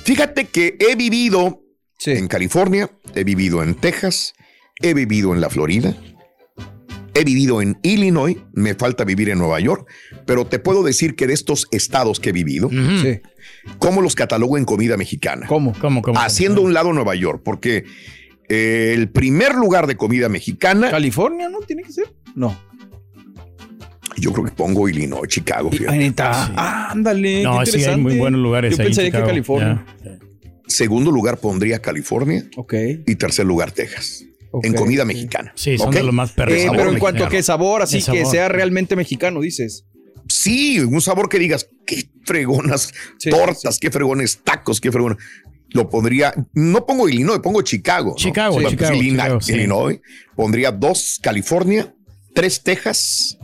[0.03, 1.61] Fíjate que he vivido
[1.97, 2.11] Sí.
[2.11, 4.33] en California, he vivido en Texas,
[4.81, 5.95] he vivido en la Florida,
[7.13, 9.87] he vivido en Illinois, me falta vivir en Nueva York,
[10.25, 12.69] pero te puedo decir que de estos estados que he vivido.
[12.69, 13.21] Sí.
[13.79, 15.47] ¿cómo los catalogo en comida mexicana?
[15.47, 15.73] ¿Cómo?
[15.79, 16.19] ¿Cómo, cómo?
[16.19, 17.85] Haciendo un lado Nueva York, porque
[18.49, 22.13] eh, el primer lugar de comida mexicana, ¿California no tiene que ser?
[22.35, 22.55] No.
[24.17, 25.71] Yo creo que pongo Illinois, Chicago.
[25.71, 26.13] fíjate.
[26.19, 27.43] Ah, ándale.
[27.43, 29.25] No, qué sí, hay muy buenos lugares Yo ahí en pensaría que.
[29.25, 29.85] California.
[30.67, 32.73] Segundo lugar pondría California Ok.
[33.05, 35.51] y tercer lugar Texas, ok, en comida mexicana.
[35.55, 36.55] Sí, son de los más perros.
[36.57, 39.85] Eh, pero en cuanto a qué sabor, así que sea realmente mexicano, dices.
[40.27, 45.19] Sí, un sabor que digas, qué fregonas Sí, tortas, qué fregones tacos, qué fregones.
[45.69, 48.11] Lo pondría, no pongo Illinois, pongo Chicago.
[48.11, 48.15] ¿no?
[48.15, 49.53] Chicago, Pues, Chicago, Illinois, Chicago, sí.
[49.53, 49.99] Illinois.
[50.35, 51.93] Pondría dos California,
[52.33, 53.37] tres Texas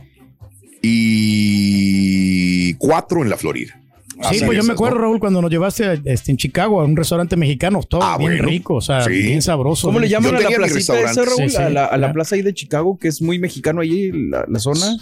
[0.82, 3.78] y cuatro en la Florida.
[4.14, 5.02] Sí, Así pues yo me acuerdo, ¿no?
[5.02, 8.32] Raúl, cuando nos llevaste a, este, en Chicago a un restaurante mexicano, todo Ah, bien
[8.32, 8.46] bueno.
[8.46, 9.10] rico, o sea, Sí.
[9.10, 9.88] bien sabroso.
[9.88, 11.24] ¿Cómo le llaman a la placita esa.
[11.24, 11.36] Raúl?
[11.38, 12.12] Sí, sí, a la, a la ya.
[12.12, 14.96] plaza ahí de Chicago, que es muy mexicano ahí, la, la zona.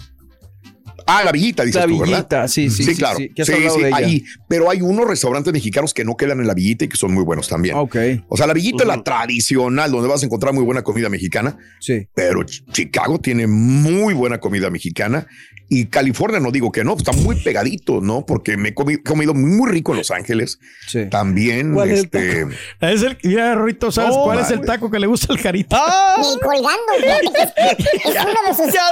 [1.07, 2.15] Ah, la villita, dices La tú, ¿verdad?
[2.17, 3.17] Villita, sí, sí, sí, claro.
[3.17, 4.23] sí, Sí, sí, ahí.
[4.47, 7.23] Pero hay unos restaurantes mexicanos que no quedan en la villita y que son muy
[7.23, 7.75] buenos también.
[7.77, 7.95] Ok,
[8.27, 11.57] O sea, la villita es la tradicional, donde vas a encontrar muy buena comida mexicana.
[11.79, 12.07] sí.
[12.13, 15.27] pero Ch- Chicago tiene muy buena comida mexicana
[15.69, 18.25] y California no digo que no, está muy pegadito, ¿no?
[18.25, 20.59] Porque me he comi- comido muy rico en Los Ángeles.
[20.87, 21.05] Sí.
[21.09, 22.47] También, ¿Cuál es el este,
[22.81, 25.77] Es el, mira, Rorito, ¿sabes No, cuál es el taco que le gusta al carita?
[25.79, 26.17] ¡Ah!
[26.19, 27.23] Ni colgando, es,
[28.05, 28.81] es uno de sus Ya.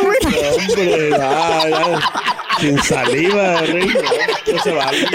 [0.00, 1.10] Hombre,
[1.40, 2.00] ya, ya.
[2.60, 3.88] Sin saliva, rey.
[4.52, 5.06] No, se vale.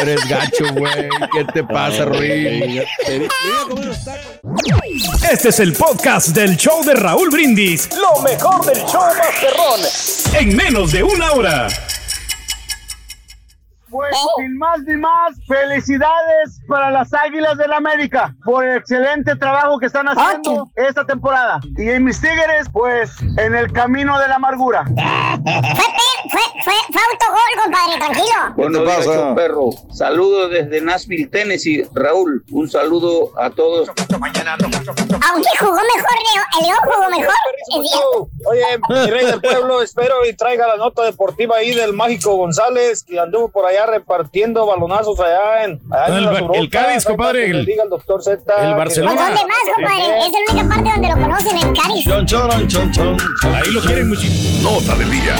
[0.00, 1.08] Eres gacho, güey.
[1.32, 2.72] ¿Qué te pasa, tacos.
[5.30, 7.88] Este es el podcast del show de Raúl Brindis.
[7.96, 9.80] Lo mejor del show Masterrón.
[10.34, 11.68] En menos de una hora.
[13.92, 19.78] Pues sin más ni más, felicidades para las Águilas del América por el excelente trabajo
[19.78, 21.60] que están haciendo esta temporada.
[21.76, 24.84] Y en mis Tigres, pues en el camino de la amargura.
[26.64, 28.54] Fue, fue, autogol, compadre, tranquilo.
[28.56, 29.70] Buenos días, show perro.
[29.92, 31.84] Saludos desde Nashville, Tennessee.
[31.94, 33.88] Raúl, un saludo a todos.
[33.88, 37.34] Aunque jugó mejor, Leo, el León jugó mejor.
[38.50, 43.02] Oye, mi rey del pueblo, espero y traiga la nota deportiva ahí del Mágico González,
[43.04, 47.46] que anduvo por allá repartiendo balonazos allá en, allá en El las el Cádiz, compadre,
[47.50, 48.40] el- diga el doctor Z.
[48.64, 49.14] el Barcelona.
[49.16, 50.18] ¿Por dónde más, compadre?
[50.18, 52.04] Es la única parte donde lo conocen, en Cádiz.
[52.04, 53.16] Chon, chon, chon, chon.
[53.54, 54.70] Ahí lo quieren muchísimo.
[54.70, 55.34] Nota del día.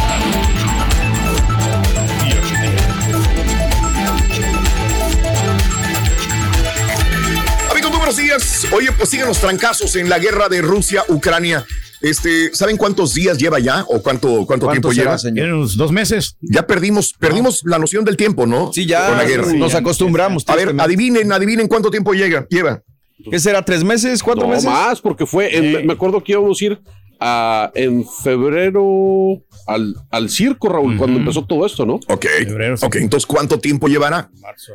[8.72, 11.64] Oye, pues siguen los trancazos en la guerra de Rusia-Ucrania.
[12.00, 15.16] Este, ¿saben cuántos días lleva ya o cuánto, cuánto tiempo lleva?
[15.16, 16.36] Tienen unos dos meses.
[16.40, 18.72] Ya perdimos, perdimos la noción del tiempo, ¿no?
[18.72, 19.52] Sí, ya Con la guerra.
[19.52, 20.44] nos acostumbramos.
[20.48, 22.82] A ver, adivinen, adivinen cuánto tiempo llega, lleva.
[23.30, 23.64] ¿Qué será?
[23.64, 24.20] ¿Tres meses?
[24.22, 24.64] ¿Cuatro No meses?
[24.64, 26.80] más, porque fue, en- me acuerdo que íbamos a ir
[27.22, 31.94] a- en febrero al, al circo, Raúl, cuando empezó todo esto, ¿no?
[32.08, 32.26] Ok.
[32.44, 32.84] Febrero, sí.
[32.84, 34.30] Ok, entonces ¿cuánto tiempo llevará?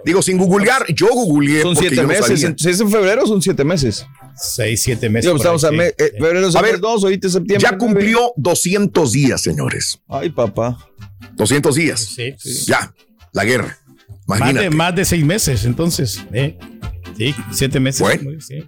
[0.05, 2.53] Digo, sin googlear, yo googleé Son siete yo meses.
[2.57, 4.05] Si es en febrero, son siete meses.
[4.35, 5.25] Seis, siete meses.
[5.25, 5.77] Digo, por estamos ahí, a sí.
[5.77, 7.63] me- eh, febrero, A ver, dos, ahorita es septiembre.
[7.63, 7.93] Ya nueve.
[7.93, 9.99] cumplió 200 días, señores.
[10.07, 10.77] Ay, papá.
[11.35, 11.99] 200 días.
[11.99, 12.65] Sí, sí.
[12.67, 12.93] Ya,
[13.33, 13.77] la guerra.
[14.27, 14.69] Más Imagínate.
[14.69, 16.21] de, más de seis meses, entonces.
[16.33, 16.57] ¿eh?
[17.17, 18.01] Sí, siete meses.
[18.01, 18.31] Bueno.
[18.41, 18.59] Sí.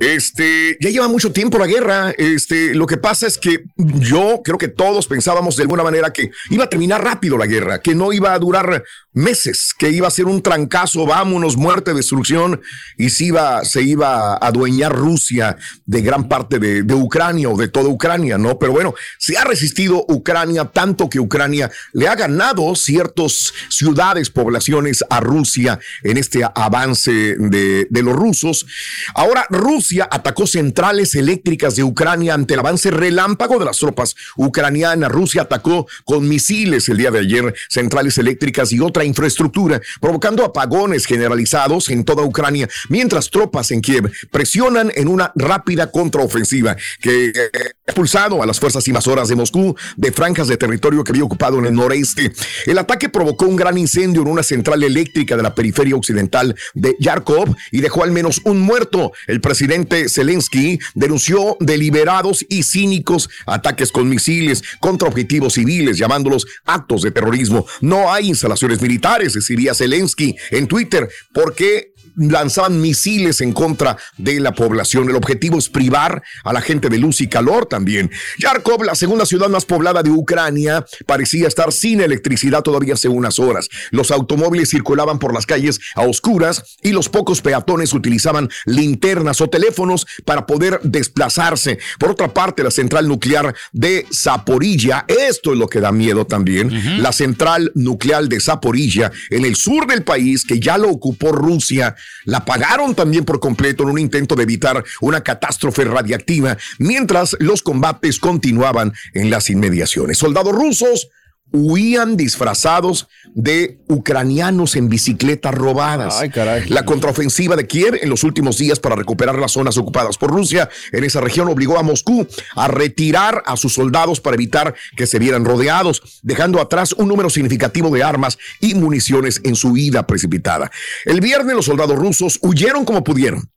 [0.00, 2.10] Este, ya lleva mucho tiempo la guerra.
[2.16, 6.30] Este, lo que pasa es que yo creo que todos pensábamos de alguna manera que
[6.48, 8.82] iba a terminar rápido la guerra, que no iba a durar
[9.12, 12.62] meses, que iba a ser un trancazo, vámonos, muerte, destrucción,
[12.96, 17.68] y se iba, se iba a adueñar Rusia de gran parte de, Ucrania o de
[17.68, 18.58] toda Ucrania, ¿no?
[18.58, 25.04] Pero bueno, se ha resistido Ucrania tanto que Ucrania le ha ganado ciertas ciudades, poblaciones
[25.10, 28.66] a Rusia en este avance de, de los rusos.
[29.14, 35.10] Ahora Rusia atacó centrales eléctricas de Ucrania ante el avance relámpago de las tropas ucranianas.
[35.10, 41.06] Rusia atacó con misiles el día de ayer centrales eléctricas y otra infraestructura, provocando apagones
[41.06, 47.32] generalizados en toda Ucrania, mientras tropas en Kiev presionan en una rápida contraofensiva que eh,
[47.54, 51.58] ha expulsado a las fuerzas invasoras de Moscú de franjas de territorio que había ocupado
[51.58, 52.32] en el noreste.
[52.66, 56.96] El ataque provocó un gran incendio en una central eléctrica de la periferia occidental de
[57.00, 59.12] Yarkov y dejó al menos un muerto.
[59.26, 67.02] El presidente Zelensky denunció deliberados y cínicos ataques con misiles contra objetivos civiles, llamándolos actos
[67.02, 67.66] de terrorismo.
[67.80, 71.89] No hay instalaciones militares, escribía Zelensky en Twitter, porque
[72.28, 75.08] lanzaban misiles en contra de la población.
[75.08, 78.10] El objetivo es privar a la gente de luz y calor también.
[78.38, 83.38] Yarkov, la segunda ciudad más poblada de Ucrania, parecía estar sin electricidad todavía hace unas
[83.38, 83.68] horas.
[83.90, 89.48] Los automóviles circulaban por las calles a oscuras y los pocos peatones utilizaban linternas o
[89.48, 91.78] teléfonos para poder desplazarse.
[91.98, 97.02] Por otra parte, la central nuclear de Zaporilla, esto es lo que da miedo también,
[97.02, 101.96] la central nuclear de Zaporilla en el sur del país, que ya lo ocupó Rusia,
[102.24, 107.62] la pagaron también por completo en un intento de evitar una catástrofe radiactiva, mientras los
[107.62, 110.18] combates continuaban en las inmediaciones.
[110.18, 111.08] Soldados rusos
[111.52, 116.18] huían disfrazados de ucranianos en bicicletas robadas.
[116.20, 116.68] Ay, caray.
[116.68, 120.68] La contraofensiva de Kiev en los últimos días para recuperar las zonas ocupadas por Rusia
[120.92, 125.18] en esa región obligó a Moscú a retirar a sus soldados para evitar que se
[125.18, 130.70] vieran rodeados, dejando atrás un número significativo de armas y municiones en su huida precipitada.
[131.04, 133.50] El viernes los soldados rusos huyeron como pudieron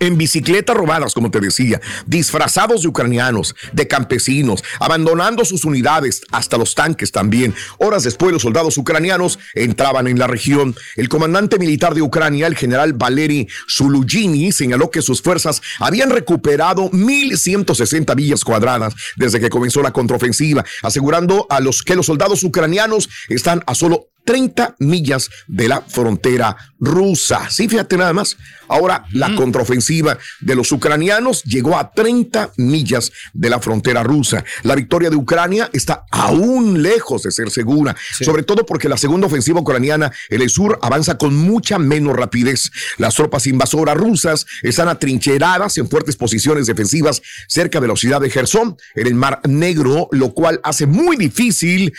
[0.00, 6.58] en bicicletas robadas, como te decía, disfrazados de ucranianos, de campesinos, abandonando sus unidades, hasta
[6.58, 7.54] los tanques también.
[7.78, 10.74] Horas después, los soldados ucranianos entraban en la región.
[10.96, 16.90] El comandante militar de Ucrania, el general Valery Zulugini, señaló que sus fuerzas habían recuperado
[16.90, 23.08] 1.160 villas cuadradas desde que comenzó la contraofensiva, asegurando a los que los soldados ucranianos
[23.28, 27.50] están a solo 30 millas de la frontera rusa.
[27.50, 28.36] Sí, fíjate nada más.
[28.68, 34.44] Ahora la contraofensiva de los ucranianos llegó a 30 millas de la frontera rusa.
[34.62, 39.26] La victoria de Ucrania está aún lejos de ser segura, sobre todo porque la segunda
[39.26, 42.70] ofensiva ucraniana en el sur avanza con mucha menos rapidez.
[42.98, 48.30] Las tropas invasoras rusas están atrincheradas en fuertes posiciones defensivas cerca de la ciudad de
[48.30, 51.92] Gerson, en el Mar Negro, lo cual hace muy difícil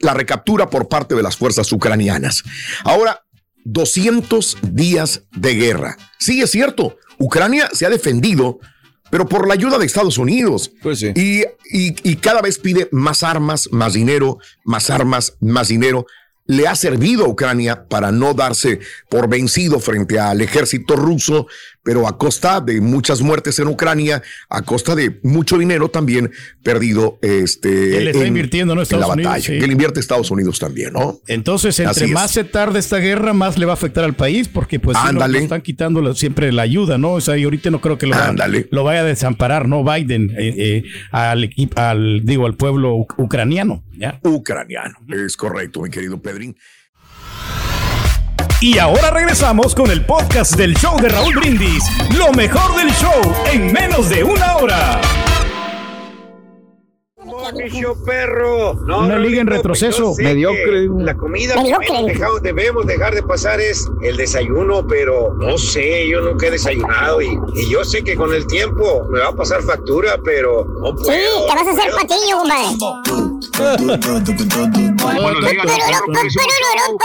[0.00, 2.42] la recaptura por parte de las fuerzas ucranianas.
[2.84, 3.20] Ahora,
[3.64, 5.96] 200 días de guerra.
[6.18, 8.58] Sí, es cierto, Ucrania se ha defendido,
[9.10, 10.70] pero por la ayuda de Estados Unidos.
[10.82, 11.12] Pues sí.
[11.14, 11.40] y,
[11.76, 16.06] y- y cada vez pide más armas, más dinero, más armas, más dinero.
[16.48, 18.78] le ha servido a Ucrania para no darse
[19.10, 21.48] por vencido frente al ejército ruso,
[21.86, 24.20] pero a costa de muchas muertes en Ucrania,
[24.50, 26.32] a costa de mucho dinero también
[26.64, 27.70] perdido este,
[28.02, 28.80] le está en- invirtiendo, ¿no?
[28.80, 29.58] en Estados la Unidos, batalla, sí.
[29.58, 31.20] que le invierte Estados Unidos también, ¿no?
[31.28, 32.10] Entonces, Así entre es.
[32.10, 35.16] más se tarde esta guerra, más le va a afectar al país, porque pues sí,
[35.38, 37.12] están quitando siempre la ayuda, ¿no?
[37.12, 38.66] O sea, y ahorita no creo que lo, Ándale.
[38.72, 39.84] lo vaya a desamparar, ¿no?
[39.84, 44.18] Biden eh, eh, al al, digo, al pueblo ucraniano, ¿ya?
[44.24, 46.56] Ucraniano, es correcto, mi querido Pedrín.
[48.60, 51.84] Y ahora regresamos con el podcast del show de Raúl Brindis.
[52.16, 53.12] Lo mejor del show
[53.52, 55.00] en menos de una hora.
[57.70, 58.74] Show perro.
[58.86, 60.14] No, Una liga en Raulito, retroceso.
[60.18, 60.88] Mediocre.
[60.98, 66.20] La comida que dejado- debemos dejar de pasar es el desayuno, pero no sé, yo
[66.22, 69.62] nunca he desayunado y, y yo sé que con el tiempo me va a pasar
[69.62, 71.04] factura, pero no Sí,
[71.48, 73.35] te vas a hacer patiño, compadre.
[73.56, 75.64] Buenos días.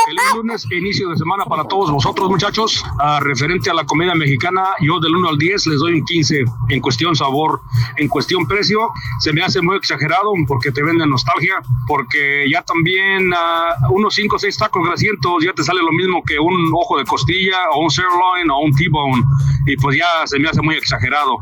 [0.05, 2.83] Feliz lunes inicio de semana para todos vosotros, muchachos.
[2.99, 6.43] Ah, referente a la comida mexicana, yo del 1 al 10 les doy un 15
[6.69, 7.61] en cuestión sabor,
[7.97, 8.89] en cuestión precio.
[9.19, 11.55] Se me hace muy exagerado porque te venden nostalgia,
[11.87, 16.21] porque ya también ah, unos 5 o 6 tacos grasientos ya te sale lo mismo
[16.23, 19.23] que un ojo de costilla o un sirloin o un T-bone.
[19.67, 21.37] Y pues ya se me hace muy exagerado.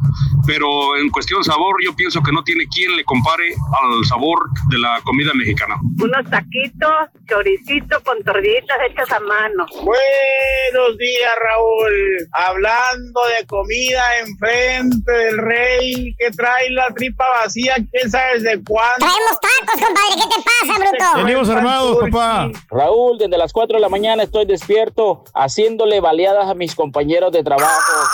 [0.49, 4.79] Pero en cuestión sabor, yo pienso que no tiene quien le compare al sabor de
[4.79, 5.75] la comida mexicana.
[6.01, 6.89] Unos taquitos,
[7.29, 9.67] choricito con tortillitas hechas a mano.
[9.75, 12.27] Buenos días, Raúl.
[12.31, 19.05] Hablando de comida enfrente del rey que trae la tripa vacía, ¿quién sabe de cuándo?
[19.05, 20.15] Traemos tacos, compadre.
[20.15, 21.25] ¿Qué te pasa, bruto?
[21.25, 22.49] Venimos armados, papá.
[22.71, 27.43] Raúl, desde las 4 de la mañana estoy despierto haciéndole baleadas a mis compañeros de
[27.43, 27.69] trabajo.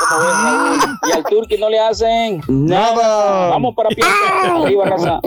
[0.10, 1.00] ¿Cómo ves, Raúl?
[1.08, 3.50] Y al Turqui no le hacen nada.
[3.50, 4.04] Vamos para pie.
[4.44, 5.20] Arriba, raza.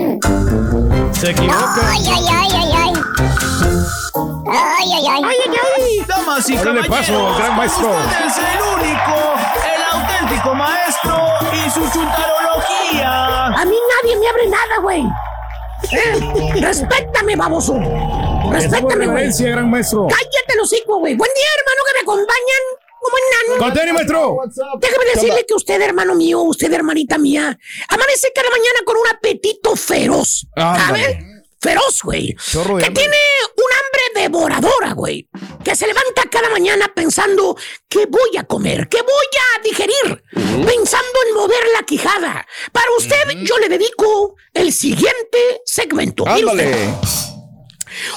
[1.12, 1.90] Se equivoca.
[1.90, 2.92] Ay, ay, ay, ay, ay.
[4.50, 5.22] Ay, ay, ay.
[5.24, 6.06] Ay, ay, ay.
[6.06, 7.90] Damas y caballeros, paso, gran maestro.
[8.26, 9.16] es el único,
[9.74, 13.46] el auténtico maestro y su chuntarología.
[13.46, 15.04] A mí nadie me abre nada, güey.
[15.92, 16.60] ¿Eh?
[16.60, 17.78] Respétame, baboso.
[18.50, 19.30] Respétame, güey.
[19.38, 20.06] gran maestro.
[20.08, 21.14] Cállate los hocico, güey.
[21.14, 22.87] Buen día, hermano, que me acompañan.
[23.58, 24.38] Con tenis, maestro.
[24.80, 29.74] Déjame decirle que usted, hermano mío, usted, hermanita mía, amanece cada mañana con un apetito
[29.76, 30.46] feroz.
[30.54, 31.04] Ándale.
[31.04, 31.16] ¿Sabes?
[31.60, 32.36] Feroz, güey.
[32.52, 32.90] Que hambre.
[32.92, 33.16] tiene
[33.56, 35.28] un hambre devoradora, güey.
[35.64, 37.56] Que se levanta cada mañana pensando
[37.88, 40.22] qué voy a comer, qué voy a digerir.
[40.32, 42.46] Pensando en mover la quijada.
[42.70, 46.24] Para usted, yo le dedico el siguiente segmento.
[46.26, 47.27] Mire usted.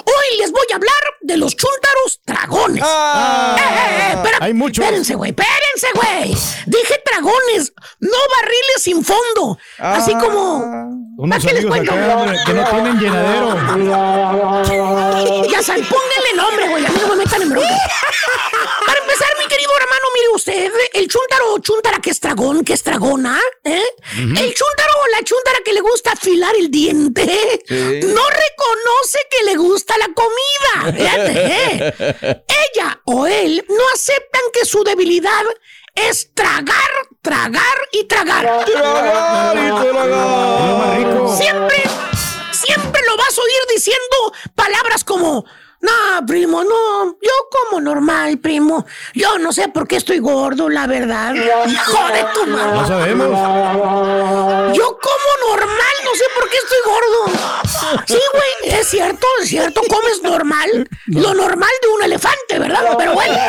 [0.05, 2.83] Hoy les voy a hablar de los chúntaros dragones.
[2.85, 3.55] Ah.
[3.57, 4.83] Eh, eh, eh, espera- Hay muchos.
[4.83, 6.35] Espérense, güey, espérense, güey.
[6.67, 9.57] Dije dragones, no barriles sin fondo.
[9.79, 10.99] Así como.
[11.17, 11.91] Unos ¿Para qué les cuento?
[11.91, 13.55] acá que no tienen llenadero.
[15.51, 16.85] Ya saben, pónganle nombre, güey.
[16.85, 17.69] A mí no me metan en bronca.
[18.85, 22.73] Para empezar, mi querido hermano, mire usted, el chúntaro o chúntara que es dragón, que
[22.73, 23.83] es dragona, ¿eh?
[24.17, 24.90] El chúntaro
[25.21, 27.25] la chúntara que le gusta afilar el diente,
[27.69, 30.97] no reconoce que le gusta la comida.
[30.97, 32.43] Fíjate, ¿eh?
[32.73, 35.43] Ella o él no aceptan que su debilidad
[35.93, 38.65] es tragar, tragar y tragar.
[41.37, 41.83] Siempre,
[42.51, 45.45] siempre lo vas a oír diciendo palabras como,
[45.81, 48.85] no, primo, no, yo como normal, primo.
[49.13, 51.33] Yo no sé por qué estoy gordo, la verdad.
[51.33, 52.79] Hijo de tu madre.
[52.79, 53.27] No sabemos.
[54.77, 57.25] Yo como normal, no sé por qué estoy gordo.
[58.05, 60.87] Sí, güey, es cierto, es cierto, comes normal.
[61.07, 62.95] Lo normal de un elefante, ¿verdad?
[62.97, 63.35] Pero bueno.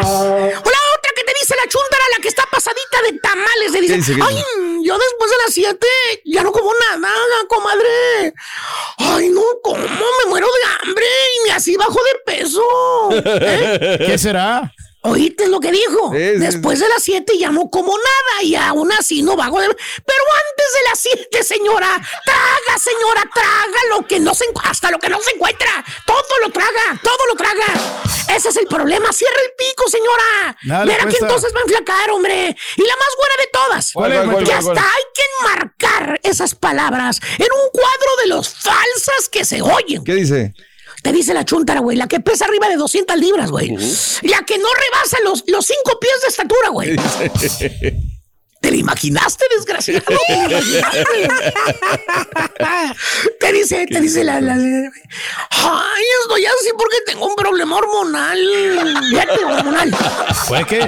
[0.00, 0.02] O
[1.40, 4.34] dice la chúndara, la que está pasadita de tamales, le dice, ¿Qué dice, qué ay,
[4.34, 4.46] dice?
[4.84, 5.86] yo después de las 7
[6.24, 7.08] ya no como nada,
[7.48, 8.34] comadre.
[8.98, 9.78] Ay, no, ¿cómo?
[9.78, 12.62] Me muero de hambre y ni así bajo de peso.
[13.24, 13.98] ¿Eh?
[14.06, 14.72] ¿Qué será?
[15.02, 16.12] ¿Oíste lo que dijo?
[16.12, 19.58] Sí, sí, Después de las 7 ya no como nada y aún así no bajo
[19.58, 19.68] de...
[19.68, 24.98] Pero antes de las 7, señora, traga, señora, traga lo que no se hasta lo
[24.98, 25.82] que no se encuentra.
[26.06, 27.66] Todo lo traga, todo lo traga.
[28.36, 29.10] Ese es el problema.
[29.12, 30.56] Cierra el pico, señora.
[30.64, 31.26] Nada Verá que cuesta.
[31.26, 32.56] entonces va a enflacar, hombre.
[32.76, 33.92] Y la más buena de todas.
[33.92, 34.78] ¿Cuál es, que cuál, hasta cuál?
[34.78, 40.04] hay que enmarcar esas palabras en un cuadro de los falsas que se oyen.
[40.04, 40.52] ¿Qué dice?
[41.02, 43.68] Te dice la chuntara, güey, la que pesa arriba de 200 libras, güey.
[44.22, 46.96] La que no rebasa los, los cinco pies de estatura, güey.
[48.60, 50.04] ¿Te lo imaginaste, desgraciado?
[53.40, 54.90] ¿Te dice, te dice la, la- la-
[55.50, 58.38] Ay, estoy así porque tengo un problema hormonal.
[59.10, 59.94] Fíjate, hormonal.
[60.46, 60.80] ¿Fue qué?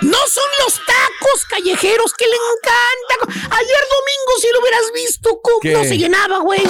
[0.00, 3.38] No son los tacos callejeros que le encanta.
[3.54, 5.72] Ayer domingo, si lo hubieras visto, cómo ¿Qué?
[5.72, 6.62] no se llenaba, güey.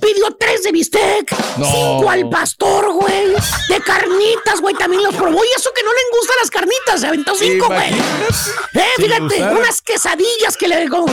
[0.00, 1.66] Pidió tres de bistec, No.
[1.66, 3.34] cinco al pastor, güey.
[4.16, 5.44] Carnitas, güey, también los probó.
[5.44, 7.92] Y eso que no le gustan las carnitas, se aventó cinco, güey.
[8.74, 11.12] Eh, fíjate, unas quesadillas que le como.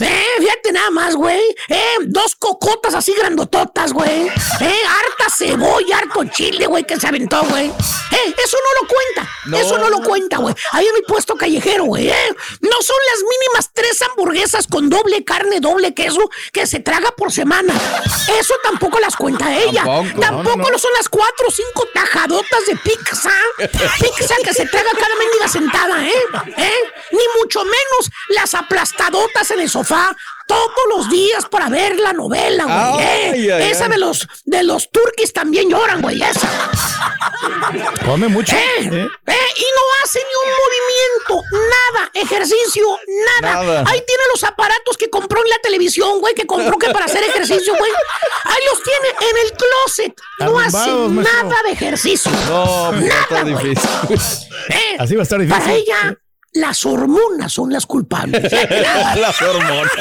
[0.00, 1.40] Eh, fíjate nada más, güey.
[1.68, 4.26] Eh, dos cocotas así grandototas, güey.
[4.60, 7.66] Eh, harta cebolla, harto chile, güey, que se aventó, güey.
[7.66, 9.30] Eh, eso no lo cuenta.
[9.46, 9.56] No.
[9.56, 10.54] Eso no lo cuenta, güey.
[10.72, 12.08] Ahí en mi puesto callejero, güey.
[12.08, 12.36] Eh.
[12.60, 17.32] No son las mínimas tres hamburguesas con doble carne, doble queso que se traga por
[17.32, 17.74] semana.
[18.38, 19.82] Eso tampoco las cuenta ella.
[19.84, 20.20] Tampoco.
[20.20, 21.88] Tampoco No, no, lo son las cuatro o cinco
[22.42, 23.30] de pizza.
[23.58, 26.12] Pizza que se traga cada mendiga sentada, ¿eh?
[26.58, 26.92] ¿eh?
[27.12, 30.14] Ni mucho menos las aplastadotas en el sofá
[30.46, 33.04] todos los días para ver la novela, güey.
[33.06, 33.30] ¿eh?
[33.34, 33.90] Ay, ay, esa ay.
[33.90, 36.22] de los de los turquis también lloran, güey.
[36.22, 36.48] Esa.
[38.04, 38.54] Come mucho.
[38.56, 38.60] ¿Eh?
[38.80, 39.08] ¿eh?
[39.26, 39.48] ¿Eh?
[39.56, 42.86] Y no hace ni un movimiento, nada, ejercicio,
[43.42, 43.62] nada.
[43.62, 43.84] Nada.
[43.86, 47.22] Ahí tiene los aparatos que compró en la televisión, güey, que compró que para hacer
[47.24, 47.90] ejercicio, güey.
[48.44, 50.14] Ahí los tiene en el closet.
[50.38, 52.30] No hace nada de ejercicio.
[52.48, 53.54] No, Nada, güey.
[53.70, 53.90] difícil.
[54.68, 54.96] ¿Eh?
[54.98, 55.60] Así va a estar difícil.
[55.62, 56.18] Para ella,
[56.56, 58.42] las hormonas son las culpables.
[59.16, 59.92] Las hormonas.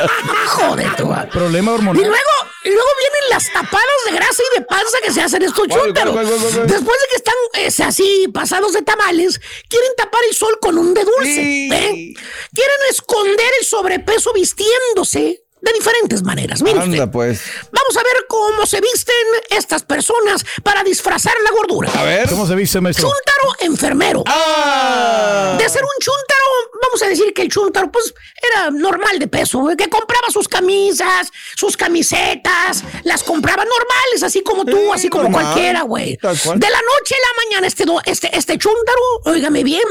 [0.48, 1.08] Joder, tú.
[1.10, 1.28] va.
[1.30, 2.02] Problema Y hormonal.
[2.02, 2.32] luego,
[2.64, 5.82] y luego vienen las tapadas de grasa y de panza que se hacen estos ¿Cuál,
[5.86, 6.16] chúntaros.
[6.16, 9.40] Después de que están eh, así pasados de tamales,
[9.70, 11.34] quieren tapar el sol con un de dulce.
[11.36, 11.70] Sí.
[11.72, 12.14] ¿eh?
[12.54, 16.62] Quieren esconder el sobrepeso vistiéndose de diferentes maneras.
[16.62, 16.92] Mire usted.
[16.94, 17.42] Anda, pues.
[17.72, 19.16] Vamos a ver cómo se visten
[19.50, 21.92] estas personas para disfrazar la gordura.
[21.94, 22.30] A ver.
[22.30, 23.10] ¿Cómo se viste, maestro?
[23.10, 24.24] Chúntaro enfermero.
[24.28, 25.56] ¡Ah!
[25.58, 28.14] De ser un chúntaro, vamos a decir que el chúntaro, pues,
[28.54, 34.42] era normal de peso, güey, que compraba sus camisas, sus camisetas, las compraba normales, así
[34.44, 36.16] como tú, Sí, así como normal, cualquiera, güey.
[36.22, 39.82] De la noche a la mañana, este, do- este, este chúntaro, óigame bien,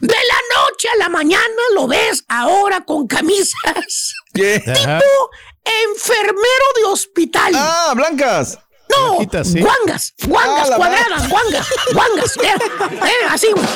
[0.00, 1.44] de la noche a la mañana
[1.74, 4.62] lo ves ahora con camisas ¿Qué?
[4.66, 4.98] Ajá.
[4.98, 5.30] tipo
[5.64, 7.52] enfermero de hospital.
[7.56, 8.58] Ah, blancas.
[8.90, 9.60] No, Blanquitas, sí.
[9.60, 12.54] guangas, guangas, Ah, cuadradas, guangas, guangas, eh,
[13.02, 13.66] eh, así, güey.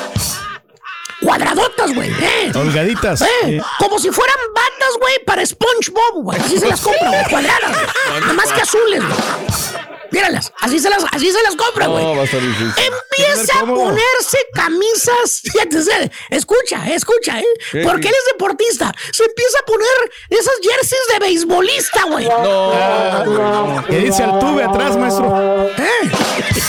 [1.21, 2.53] Cuadradotas, güey, eh.
[2.55, 3.23] Holgaditas.
[3.23, 6.41] Eh, como si fueran batas, güey, para SpongeBob, güey.
[6.41, 8.21] Así se las compra, güey, cuadradas, güey.
[8.21, 9.88] Nada más que azules, güey.
[10.11, 12.05] Míralas, así se las, así se las compra, güey.
[12.05, 12.73] No, va a estar difícil.
[12.77, 15.43] Empieza a ponerse camisas.
[15.43, 17.47] Fíjate, escucha, escucha, ¿eh?
[17.71, 17.83] ¿Qué?
[17.83, 18.95] Porque él es deportista.
[19.13, 19.89] Se empieza a poner
[20.31, 22.29] esas jerseys de beisbolista, güey.
[22.29, 23.85] No.
[23.87, 25.71] ¿Qué dice Altuve atrás, maestro?
[25.77, 26.11] ¿Eh?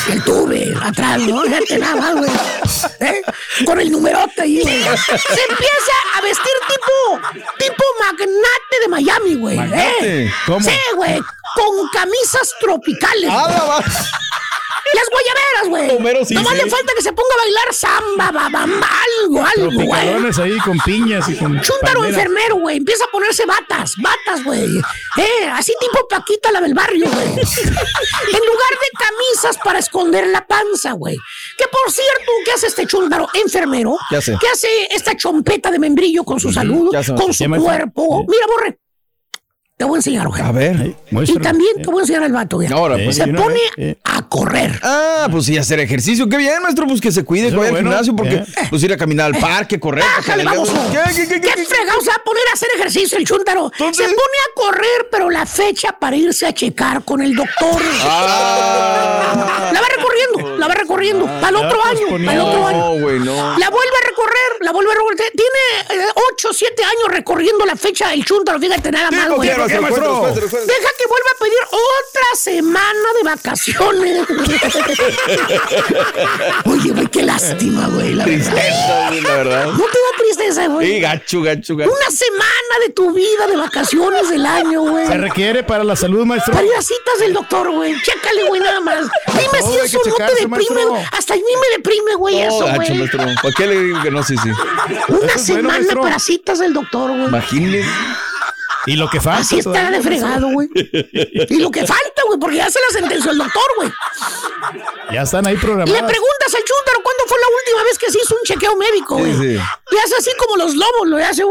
[0.09, 1.41] El tuve atrás, ¿no?
[1.41, 2.31] Fíjate nada más, güey.
[2.99, 3.21] ¿Eh?
[3.65, 4.83] Con el numerote ahí, güey.
[4.83, 9.59] Se empieza a vestir tipo, tipo magnate de Miami, güey.
[9.73, 10.31] ¿eh?
[10.45, 10.61] ¿cómo?
[10.61, 11.19] Sí, güey.
[11.55, 13.29] Con camisas tropicales.
[13.31, 13.83] Ah,
[14.93, 15.97] Las guayaberas, güey.
[15.97, 16.63] Homero sí, Nomás sí.
[16.63, 18.87] le falta que se ponga a bailar samba, babamba,
[19.21, 19.99] algo, algo, güey.
[20.41, 21.59] Ahí con piñas y con.
[21.81, 22.09] Palmeras.
[22.09, 22.77] enfermero, güey.
[22.77, 24.77] Empieza a ponerse batas, batas, güey.
[25.17, 27.27] Eh, así tipo Paquita, la del barrio, güey.
[27.27, 31.17] en lugar de camisas para esconder la panza, güey.
[31.57, 33.97] Que por cierto, ¿qué hace este chúntaro enfermero?
[34.09, 34.37] ¿Qué hace?
[34.39, 38.25] ¿Qué hace esta chompeta de membrillo con su salud, con ¿Qué su cuerpo?
[38.27, 38.79] Mira, borre.
[39.79, 40.41] Te voy a enseñar, güey.
[40.41, 40.93] A ver.
[41.09, 41.41] Y Muéstrame.
[41.41, 42.67] también te voy a enseñar al vato, güey.
[42.69, 43.15] Ahora, pues.
[43.15, 43.97] Se pone vez, eh.
[44.03, 44.77] a correr.
[44.83, 46.27] Ah, pues sí, hacer ejercicio.
[46.27, 46.85] Qué bien, maestro.
[46.85, 48.45] Pues que se cuide, que vaya al gimnasio, porque eh.
[48.69, 50.03] pues ir a caminar al parque, correr.
[50.03, 50.69] Bájale, vamos.
[50.69, 51.63] ¿Qué, qué, qué, qué, ¿Qué qué?
[51.63, 53.71] fregado se va a poner a hacer ejercicio el chúntaro?
[53.77, 57.81] Se pone a correr, pero la fecha para irse a checar con el doctor.
[58.03, 59.71] Ah.
[59.73, 61.25] La va recorriendo, la va recorriendo.
[61.25, 62.77] para el otro año, para el otro año.
[62.77, 63.57] No, güey, no.
[63.57, 65.31] La vuelve a recorrer, la vuelve a recorrer.
[65.35, 69.49] Tiene 8 o 7 años recorriendo la fecha del chúntaro, fíjate nada más, güey.
[69.49, 74.27] Deja que vuelva a pedir otra semana de vacaciones.
[76.65, 78.23] Oye, güey, qué lástima, güey, la.
[78.25, 79.65] Tristeza, güey, la verdad.
[79.67, 80.87] ¿No te da tristeza, güey?
[80.87, 81.91] Sí, gacho, gacho, gacho.
[81.91, 85.07] Una semana de tu vida de vacaciones del año, güey.
[85.07, 86.53] Se requiere para la salud, maestro.
[86.53, 87.99] Para citas del doctor, güey.
[88.01, 89.07] Chécale, güey, nada más.
[89.27, 90.85] Dime No, si eso no te deprime.
[90.85, 91.03] güey.
[91.11, 92.89] Hasta a mí me deprime, güey, No, eso, gacho, güey.
[92.97, 93.19] maestro.
[93.41, 94.23] ¿Para qué le digo que no?
[94.23, 94.49] Sí, sí.
[94.49, 94.55] Una
[95.27, 97.27] Eso es bueno, semana para citas del doctor, güey.
[97.27, 97.87] Imagínese.
[98.85, 99.41] Y lo que falta.
[99.41, 100.69] Así está de fregado, güey.
[100.73, 103.91] Y lo que falta, güey, porque ya se la sentenció el doctor, güey.
[105.11, 106.01] Ya están ahí Le programadas.
[106.03, 109.33] preguntas al chúntaro cuándo fue la última vez que se hizo un chequeo médico, güey.
[109.33, 109.63] Sí, sí.
[109.91, 111.43] Le hace así como los lobos, lo hace.
[111.43, 111.49] "Uh".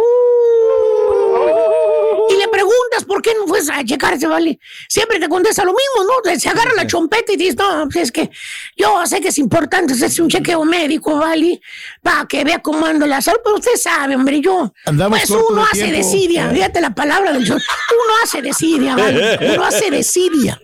[2.69, 4.59] Preguntas por qué no fues a checarse, ¿vale?
[4.89, 6.39] Siempre te contesta lo mismo, ¿no?
[6.39, 8.31] Se agarra la chompeta y dice, no, pues es que
[8.77, 11.61] yo sé que es importante hacerse un chequeo médico, ¿vale?
[12.03, 14.73] Para que vea cómo anda la salud, pero usted sabe, hombre, yo.
[14.85, 15.97] Andamos pues uno hace tiempo.
[15.97, 17.79] desidia, fíjate la palabra del chúntaro.
[18.05, 19.55] Uno hace desidia, ¿vale?
[19.55, 20.61] Uno hace desidia.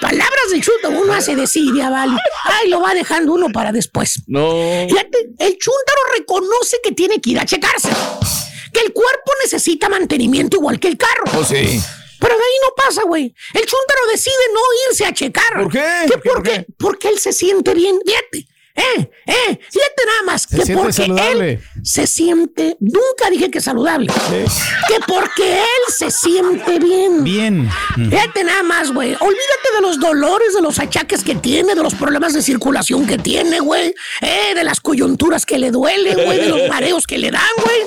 [0.00, 2.16] Palabras del chúntaro, uno hace desidia, ¿vale?
[2.44, 4.22] Ay, lo va dejando uno para después.
[4.26, 4.50] No.
[4.88, 7.90] Fíjate, el chúntaro reconoce que tiene que ir a checarse.
[8.72, 11.24] Que el cuerpo necesita mantenimiento igual que el carro.
[11.38, 11.80] Oh, sí.
[12.18, 13.34] Pero de ahí no pasa, güey.
[13.52, 14.60] El chúntaro decide no
[14.90, 15.62] irse a checar.
[15.62, 15.84] ¿Por qué?
[16.08, 16.66] ¿Qué, ¿Por qué?
[16.78, 17.98] Porque él se siente bien.
[18.06, 18.48] Fíjate.
[18.74, 21.50] Eh, eh, fíjate nada más Se que porque saludable.
[21.52, 24.06] él se siente, nunca dije que saludable,
[24.88, 27.22] que porque él se siente bien.
[27.22, 27.70] Bien.
[27.94, 29.10] Fíjate nada más, güey.
[29.20, 33.18] Olvídate de los dolores, de los achaques que tiene, de los problemas de circulación que
[33.18, 33.94] tiene, güey.
[34.22, 36.38] Eh, de las coyunturas que le duelen, güey.
[36.38, 37.82] De los mareos que le dan, güey.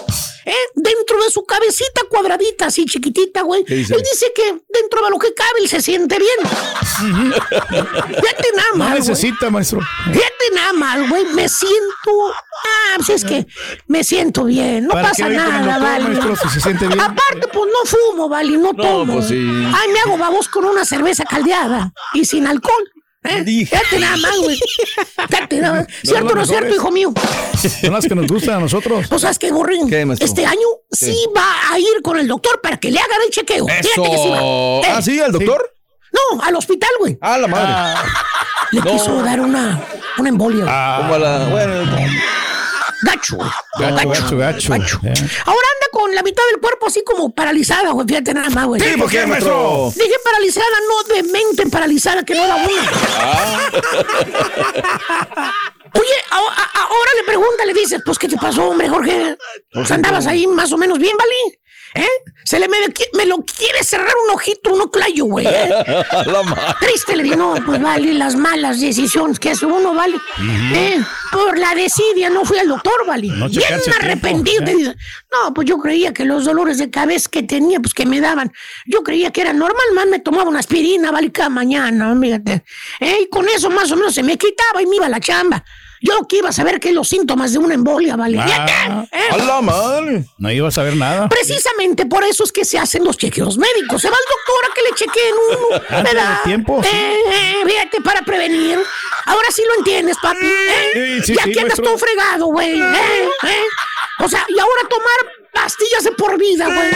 [0.46, 3.64] Eh, dentro de su cabecita cuadradita, así chiquitita, güey.
[3.68, 6.38] Él dice que dentro de lo que cabe él se siente bien.
[7.60, 8.90] Fíjate nada No más.
[8.90, 9.00] güey.
[9.00, 9.80] necesita, maestro.
[10.06, 11.26] Fíjate nada más, güey.
[11.34, 12.32] Me siento.
[12.32, 13.48] Ah, pues es que
[13.88, 14.86] me siento bien.
[14.86, 16.04] No ¿Para qué pasa nada, vale.
[16.06, 17.00] maestro, si se siente bien?
[17.00, 19.14] Aparte, pues no fumo, vale, no tomo.
[19.16, 19.36] pues sí.
[19.76, 22.92] Ay, me hago babos con una cerveza caldeada y sin alcohol.
[23.26, 23.44] ¿Eh?
[23.44, 24.60] Fíjate nada más, güey.
[25.30, 25.88] Fíjate nada más.
[25.88, 27.14] No, ¿Cierto o no cierto, hijo mío?
[27.82, 29.08] Son las que nos gustan a nosotros.
[29.08, 32.78] Pues sabes que, Gorrín, ¿Qué, este año sí va a ir con el doctor para
[32.78, 33.66] que le hagan el chequeo.
[33.68, 34.38] Fíjate que sí va.
[34.38, 34.82] Eso.
[34.84, 35.20] Eh, ¿Ah, sí?
[35.20, 35.74] ¿Al doctor?
[36.12, 37.18] No, al hospital, güey.
[37.22, 38.00] Ah, la madre.
[38.72, 38.92] Le no.
[38.92, 39.84] quiso dar una,
[40.18, 40.64] una embolia.
[40.66, 40.98] güey.
[41.02, 41.46] Como a la.
[41.50, 41.84] Bueno,
[43.04, 43.38] Gacho.
[43.78, 45.00] Gacho, gacho, gacho.
[45.46, 45.68] Ahora
[46.16, 48.08] la mitad del cuerpo así como paralizada, güey.
[48.08, 48.82] Fíjate nada más, güey.
[48.82, 49.92] Sí, ¿por qué, maestro?
[49.96, 52.92] Dije paralizada, no de mente paralizada, que no la una.
[53.20, 53.70] Ah.
[55.94, 59.38] Oye, a- a- ahora le pregunta, le dices, pues, ¿qué te pasó, hombre, Jorge?
[59.72, 61.60] Pues andabas ahí más o menos bien, ¿vale?
[61.96, 62.08] ¿Eh?
[62.44, 62.78] Se le me,
[63.14, 65.48] me lo quiere cerrar un ojito, un oclayo, güey.
[65.48, 65.70] ¿eh?
[66.80, 70.18] Triste, le digo, no, pues vale, las malas decisiones que hace uno, vale.
[70.74, 73.30] Eh, por la desidia no fui al doctor, vale.
[73.30, 74.92] No Bien tiempo, arrepentido.
[74.92, 74.96] ¿eh?
[75.32, 78.52] No, pues yo creía que los dolores de cabeza que tenía, pues que me daban,
[78.86, 82.64] yo creía que era normal, más me tomaba una aspirina, vale, cada mañana, fíjate.
[83.00, 85.20] Eh, y con eso más o menos se me quitaba y me iba a la
[85.20, 85.64] chamba.
[86.06, 88.38] Yo que iba a saber que los síntomas de una embolia, vale.
[88.40, 89.06] Ah.
[89.12, 89.20] ¿eh?
[89.32, 90.26] A la madre.
[90.38, 91.28] No iba a saber nada.
[91.30, 94.04] Precisamente por eso es que se hacen los chequeos médicos.
[94.04, 95.76] Se va al doctor a que le chequeen uno.
[95.90, 96.34] Antes ¿verdad?
[96.36, 96.82] del tiempo.
[96.84, 98.80] Eh, eh, fíjate, para prevenir.
[99.26, 100.46] Ahora sí lo entiendes, papi.
[100.46, 100.92] ¿eh?
[100.94, 102.80] Sí, sí, ya sí, que andas todo fregado, güey.
[102.80, 103.30] ¿eh?
[103.44, 103.64] ¿eh?
[104.20, 106.92] O sea, y ahora tomar pastillas de por vida, güey.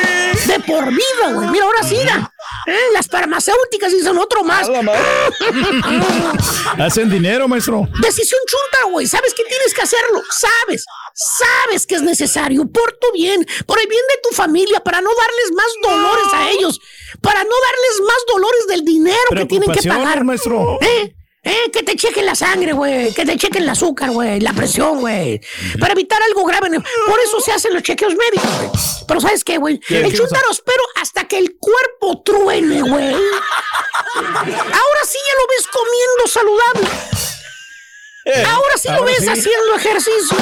[0.46, 1.50] De por vida, güey.
[1.50, 2.32] Mira, ahora sí, da.
[2.68, 2.78] ¿eh?
[2.94, 4.70] Las farmacéuticas dicen otro más.
[6.78, 7.88] Hacen dinero, maestro.
[8.02, 9.08] Decisión chunta, güey.
[9.08, 10.22] Sabes que tienes que hacerlo.
[10.30, 10.86] Sabes.
[11.14, 15.10] Sabes que es necesario por tu bien, por el bien de tu familia, para no
[15.10, 16.80] darles más dolores a ellos,
[17.22, 20.24] para no darles más dolores del dinero que tienen que pagar.
[20.24, 20.78] maestro.
[20.82, 21.16] ¿Eh?
[21.44, 21.72] ¿Eh?
[21.72, 23.14] Que te chequen la sangre, güey.
[23.14, 24.42] Que te chequen el azúcar, güey.
[24.42, 25.40] La presión, güey.
[25.80, 26.70] Para evitar algo grave.
[26.70, 28.70] Por eso se hacen los chequeos médicos, güey.
[29.08, 29.80] Pero ¿sabes qué, güey?
[29.80, 33.14] ¿Qué chúntaro espero hasta que el cuerpo truene, güey.
[34.16, 36.90] Ahora sí ya lo ves comiendo saludable.
[38.48, 39.28] Ahora sí lo ves sí.
[39.30, 40.38] haciendo ejercicio.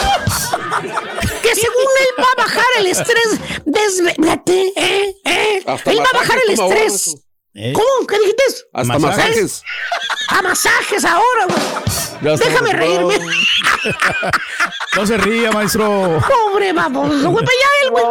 [1.42, 3.40] Que según él va a bajar el estrés.
[3.66, 5.16] Desvélate, ¿eh?
[5.24, 5.64] ¿eh?
[5.66, 7.16] Hasta Él va a bajar el estrés.
[7.54, 7.74] ¿Eh?
[7.74, 8.06] ¿Cómo?
[8.08, 8.44] ¿Qué dijiste?
[8.74, 9.18] Hasta Masajes.
[9.18, 9.64] masajes.
[10.30, 12.38] A masajes ahora, güey.
[12.38, 13.16] Déjame reírme.
[14.98, 16.20] No se ría, maestro.
[16.28, 17.46] Pobre baboso, güey.
[17.46, 18.06] Allá él, güey.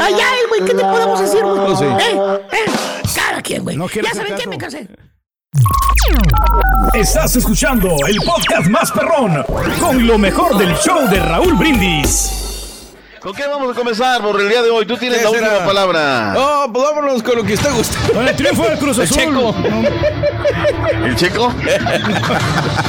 [0.00, 0.64] Allá él, güey.
[0.64, 1.66] ¿Qué te podemos decir, güey?
[1.66, 1.84] Pues sí.
[1.84, 2.40] ¿Eh?
[2.52, 2.70] ¿Eh?
[3.14, 3.76] Cada quien, güey.
[3.76, 4.88] No ya saben que me casé.
[6.94, 9.44] Estás escuchando el podcast más perrón
[9.78, 12.49] con lo mejor del show de Raúl Brindis.
[13.20, 14.86] ¿Con qué vamos a comenzar por el día de hoy?
[14.86, 15.48] Tú tienes ¿Qué la será?
[15.48, 16.32] última palabra.
[16.32, 18.14] No, pues vámonos con lo que está gustando.
[18.14, 19.18] Con el triunfo del Cruz El Azul.
[19.18, 19.54] Checo.
[21.04, 21.52] ¿El Checo?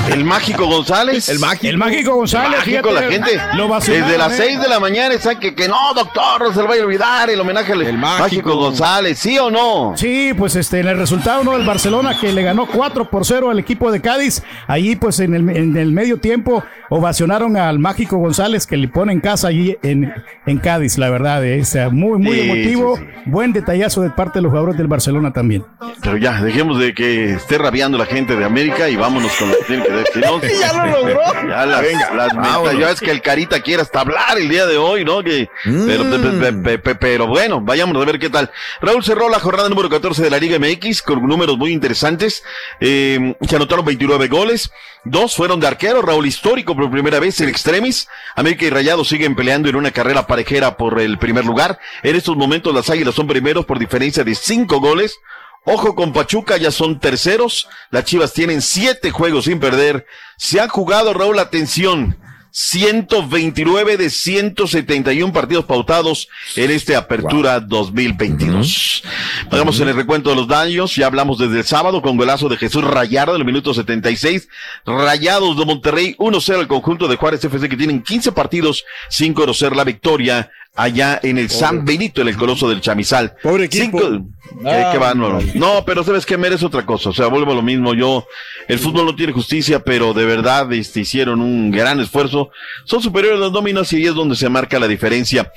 [0.10, 1.28] ¿El Mágico González?
[1.28, 1.68] El mágico.
[1.68, 3.42] El mágico González, Mágico, fíjate, la gente.
[3.56, 4.44] Lo vacilaron, Desde las ¿eh?
[4.48, 7.30] 6 de la mañana están que, que no, doctor, no se le vaya a olvidar
[7.30, 8.24] el homenaje al El Mágico.
[8.24, 8.56] Mágico.
[8.56, 9.94] González, ¿sí o no?
[9.98, 11.54] Sí, pues este, en el resultado ¿no?
[11.58, 14.44] del Barcelona que le ganó 4 por 0 al equipo de Cádiz.
[14.68, 19.12] Allí, pues en el, en el medio tiempo, ovacionaron al mágico González que le pone
[19.12, 20.14] en casa allí en,
[20.46, 21.44] en Cádiz, la verdad.
[21.46, 21.62] eh.
[21.62, 22.98] O sea, muy, muy Sí, emotivo.
[22.98, 23.22] sí, sí.
[23.30, 25.66] Buen detallazo de parte de los jugadores del Barcelona también.
[26.02, 29.58] Pero ya, dejemos de que esté rabiando la gente de América y vámonos con lo
[29.58, 30.24] que tiene que decir.
[30.26, 30.42] ¿no?
[30.62, 31.20] Ya lo logró.
[31.50, 31.82] Ya las,
[32.16, 35.24] las mentas- ya es que el Carita quiere hasta hablar el día de hoy, ¿no?
[35.24, 38.50] Que, pero, pe- pe- pe- pe- pero bueno, vayamos a ver qué tal.
[38.82, 42.44] Raúl cerró la jornada número 14 de la Liga MX con números muy interesantes.
[42.80, 44.72] Eh, se anotaron 29 goles.
[45.04, 48.08] Dos fueron de arquero, Raúl histórico por primera vez en extremis.
[48.36, 51.80] América y Rayados siguen peleando en una carrera parejera por el primer lugar.
[52.04, 55.20] En estos momentos las Águilas son primeros por diferencia de cinco goles.
[55.64, 57.70] Ojo con Pachuca, ya son terceros.
[57.92, 60.06] Las Chivas tienen siete juegos sin perder.
[60.38, 62.18] Se han jugado, Raúl, atención.
[62.52, 69.04] 129 de 171 partidos pautados en esta apertura 2022.
[69.50, 70.96] Vamos en el recuento de los daños.
[70.96, 74.50] Ya hablamos desde el sábado con golazo de Jesús Rayardo en el minuto 76.
[74.86, 79.76] Rayados de Monterrey 1-0 al conjunto de Juárez FC que tienen 15 partidos sin conocer
[79.76, 83.36] la victoria allá en el San Benito, en el Coloso del Chamizal.
[83.44, 84.00] Pobre equipo.
[84.00, 84.26] Cinco-
[84.66, 85.40] Eh, qué bárbaro.
[85.54, 87.10] No, pero sabes que merece otra cosa.
[87.10, 87.94] O sea, vuelvo a lo mismo.
[87.94, 88.26] Yo,
[88.68, 92.50] el fútbol no tiene justicia, pero de verdad este, hicieron un gran esfuerzo.
[92.84, 95.52] Son superiores los dominos y ahí es donde se marca la diferencia.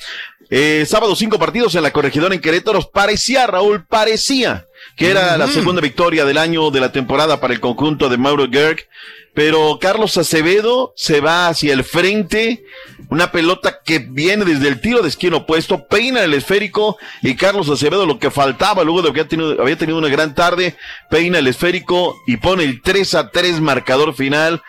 [0.48, 2.80] Eh, sábado cinco partidos en la corregidora en Querétaro.
[2.92, 7.60] Parecía, Raúl, parecía que era la segunda victoria del año de la temporada para el
[7.60, 8.86] conjunto de Mauro Gerg.
[9.34, 12.64] Pero Carlos Acevedo se va hacia el frente,
[13.08, 17.68] una pelota que viene desde el tiro de esquina opuesto, peina el esférico y Carlos
[17.68, 20.76] Acevedo lo que faltaba luego de que había tenido, había tenido una gran tarde,
[21.10, 24.62] peina el esférico y pone el 3 a 3 marcador final.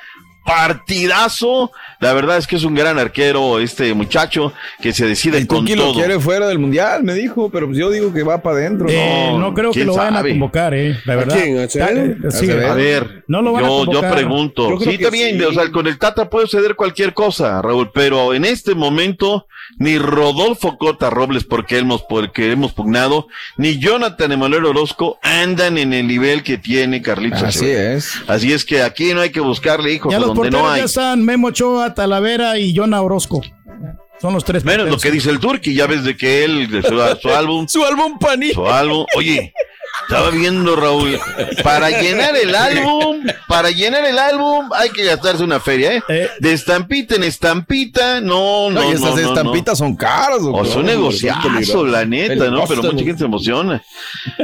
[0.46, 1.72] Partidazo.
[2.00, 5.76] La verdad es que es un gran arquero este muchacho que se decide con Tuki
[5.76, 5.94] lo todo.
[5.96, 8.88] quiere fuera del mundial, me dijo, pero pues yo digo que va para adentro.
[8.90, 10.30] Eh, no, creo que ¿quién lo vayan sabe?
[10.30, 10.98] a convocar, eh.
[11.06, 11.36] La ¿A verdad.
[11.42, 11.58] quién?
[11.60, 11.68] ¿A
[12.32, 12.50] sí.
[12.52, 14.14] A ver, No lo van a yo, yo convocar.
[14.14, 14.70] pregunto.
[14.70, 14.98] Yo creo sí,
[15.38, 15.42] sí.
[15.44, 19.48] o sea, con el Tata puede suceder cualquier cosa, Raúl, pero en este momento
[19.80, 23.28] ni Rodolfo Cota Robles, porque hemos, porque hemos pugnado,
[23.58, 28.14] ni Jonathan Emanuel Orozco andan en el nivel que tiene Carlitos Así es.
[28.28, 30.80] Así es que aquí no hay que buscarle hijos Ya a los porteros no hay.
[30.82, 33.42] ya están Memo Ochoa, Talavera y Jonah Orozco.
[34.22, 36.82] Son los tres Menos lo que dice el Turqui, ya ves de que él, de
[36.82, 38.52] su, su álbum, Su álbum Pani.
[38.54, 39.54] su álbum, oye,
[40.08, 41.20] estaba viendo Raúl,
[41.64, 46.04] para llenar el álbum, para llenar el álbum hay que gastarse una feria, ¿eh?
[46.08, 46.30] Eh.
[46.40, 49.28] De estampita en estampita, no, no, No, y esas no, no.
[49.28, 50.40] estampitas son caras.
[50.40, 50.66] O doctor.
[50.66, 51.92] son Son negociazo, peligrosas.
[51.92, 52.66] la neta, El ¿no?
[52.68, 53.84] Pero mucha gente se emociona.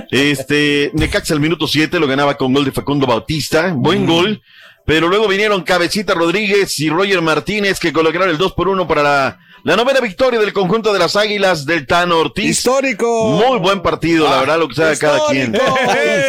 [0.10, 4.42] Este, Necaxa al minuto 7 lo ganaba con gol de Facundo Bautista, buen gol,
[4.86, 9.03] pero luego vinieron Cabecita Rodríguez y Roger Martínez que colocaron el 2 por 1 para
[9.03, 12.49] la, la novena victoria del conjunto de las Águilas del Tano Ortiz.
[12.49, 13.29] Histórico.
[13.29, 15.55] Muy buen partido, la verdad, lo que sabe cada quien.
[15.61, 16.25] A ver,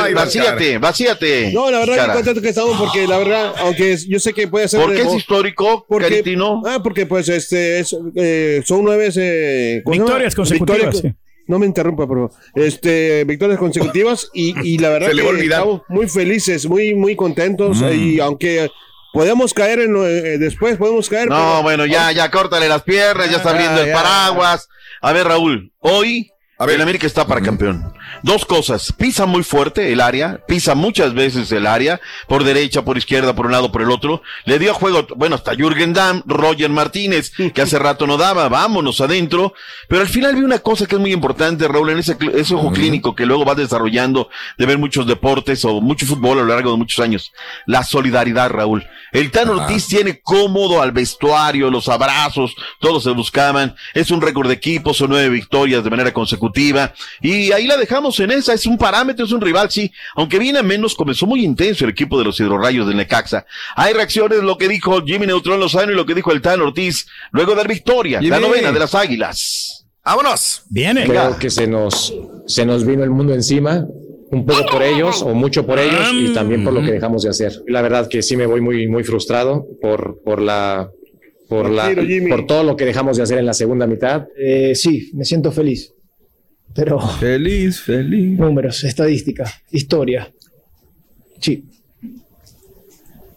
[0.00, 1.52] Ay, vacíate, vacíate.
[1.52, 2.12] No, la verdad Cara.
[2.12, 5.02] que contento que estamos porque la verdad, aunque yo sé que puede ser ¿Por qué
[5.02, 6.62] es histórico, porque, Caritino?
[6.66, 9.82] Ah, porque pues este es, eh, son nueve eh.
[9.86, 11.21] Victorias consecutivas, Victorias- sí.
[11.46, 12.30] No me interrumpa, por favor.
[12.54, 17.92] Este, victorias consecutivas y, y la verdad que estamos muy felices, muy muy contentos Mm.
[17.92, 18.70] y aunque
[19.12, 21.28] podemos caer en lo- eh, después podemos caer.
[21.28, 23.94] No, pero- bueno, ya, ya, córtale las piernas, ya está Ya, abriendo el ya.
[23.94, 24.68] paraguas.
[25.00, 26.31] A ver, Raúl, hoy
[26.62, 26.76] A ver.
[26.76, 27.92] el América está para campeón.
[28.22, 32.96] Dos cosas, pisa muy fuerte el área, pisa muchas veces el área, por derecha, por
[32.96, 34.22] izquierda, por un lado, por el otro.
[34.44, 39.00] Le dio juego, bueno, hasta Jürgen Damm, Roger Martínez, que hace rato no daba, vámonos
[39.00, 39.54] adentro.
[39.88, 42.70] Pero al final vi una cosa que es muy importante, Raúl, en ese, ese ojo
[42.70, 46.70] clínico que luego vas desarrollando de ver muchos deportes o mucho fútbol a lo largo
[46.70, 47.32] de muchos años.
[47.66, 48.86] La solidaridad, Raúl.
[49.10, 53.74] El Tan Ortiz tiene cómodo al vestuario, los abrazos, todos se buscaban.
[53.94, 56.51] Es un récord de equipo, son nueve victorias de manera consecutiva.
[57.20, 58.54] Y ahí la dejamos en esa.
[58.54, 59.90] Es un parámetro, es un rival, sí.
[60.14, 63.46] Aunque viene a menos, comenzó muy intenso el equipo de los hidrorrayos del Necaxa.
[63.76, 67.06] Hay reacciones, lo que dijo Jimmy Neutrón Lozano y lo que dijo el Tan Ortiz,
[67.30, 69.86] luego de dar victoria, la novena de las águilas.
[70.04, 70.62] ¡Vámonos!
[70.68, 71.06] Viene.
[71.06, 71.38] Venga.
[71.38, 72.12] que se nos,
[72.46, 73.86] se nos vino el mundo encima,
[74.32, 77.30] un poco por ellos o mucho por ellos y también por lo que dejamos de
[77.30, 77.52] hacer.
[77.68, 80.90] La verdad que sí me voy muy, muy frustrado por, por la,
[81.48, 81.94] por la,
[82.28, 84.26] por todo lo que dejamos de hacer en la segunda mitad.
[84.36, 85.94] Eh, sí, me siento feliz.
[86.74, 88.38] Pero Feliz, feliz.
[88.38, 90.32] números, estadística, historia.
[91.40, 91.64] Sí.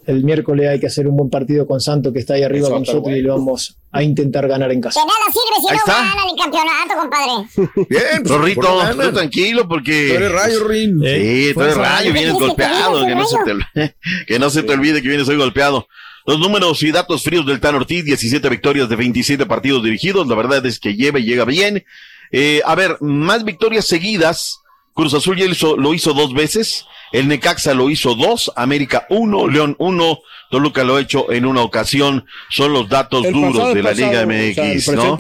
[0.06, 2.82] El miércoles hay que hacer un buen partido con Santo que está ahí arriba con
[2.82, 5.00] nosotros y le vamos a intentar ganar en casa.
[5.00, 5.94] De nada sirve si Ahí no está.
[5.94, 7.88] ganan el campeonato, compadre.
[7.90, 10.10] Bien, pues, Rorrito, por lo tú tranquilo porque...
[10.10, 11.00] Tú eres rayo, Rin.
[11.04, 13.96] Sí, tú eres rayo, vienes que golpeado, que no, se te,
[14.28, 15.88] que no se te olvide que vienes hoy golpeado.
[16.28, 20.36] Los números y datos fríos del Tan Ortiz, 17 victorias de 27 partidos dirigidos, la
[20.36, 21.84] verdad es que lleva y llega bien.
[22.32, 24.62] Eh, a ver, más victorias seguidas,
[24.96, 29.48] Cruz Azul ya hizo- lo hizo dos veces, el Necaxa lo hizo dos, América uno,
[29.48, 30.20] León uno,
[30.50, 33.90] Toluca lo ha hecho en una ocasión, son los datos El duros pasado de la
[33.90, 35.18] pasado, Liga o sea, el MX, ¿no?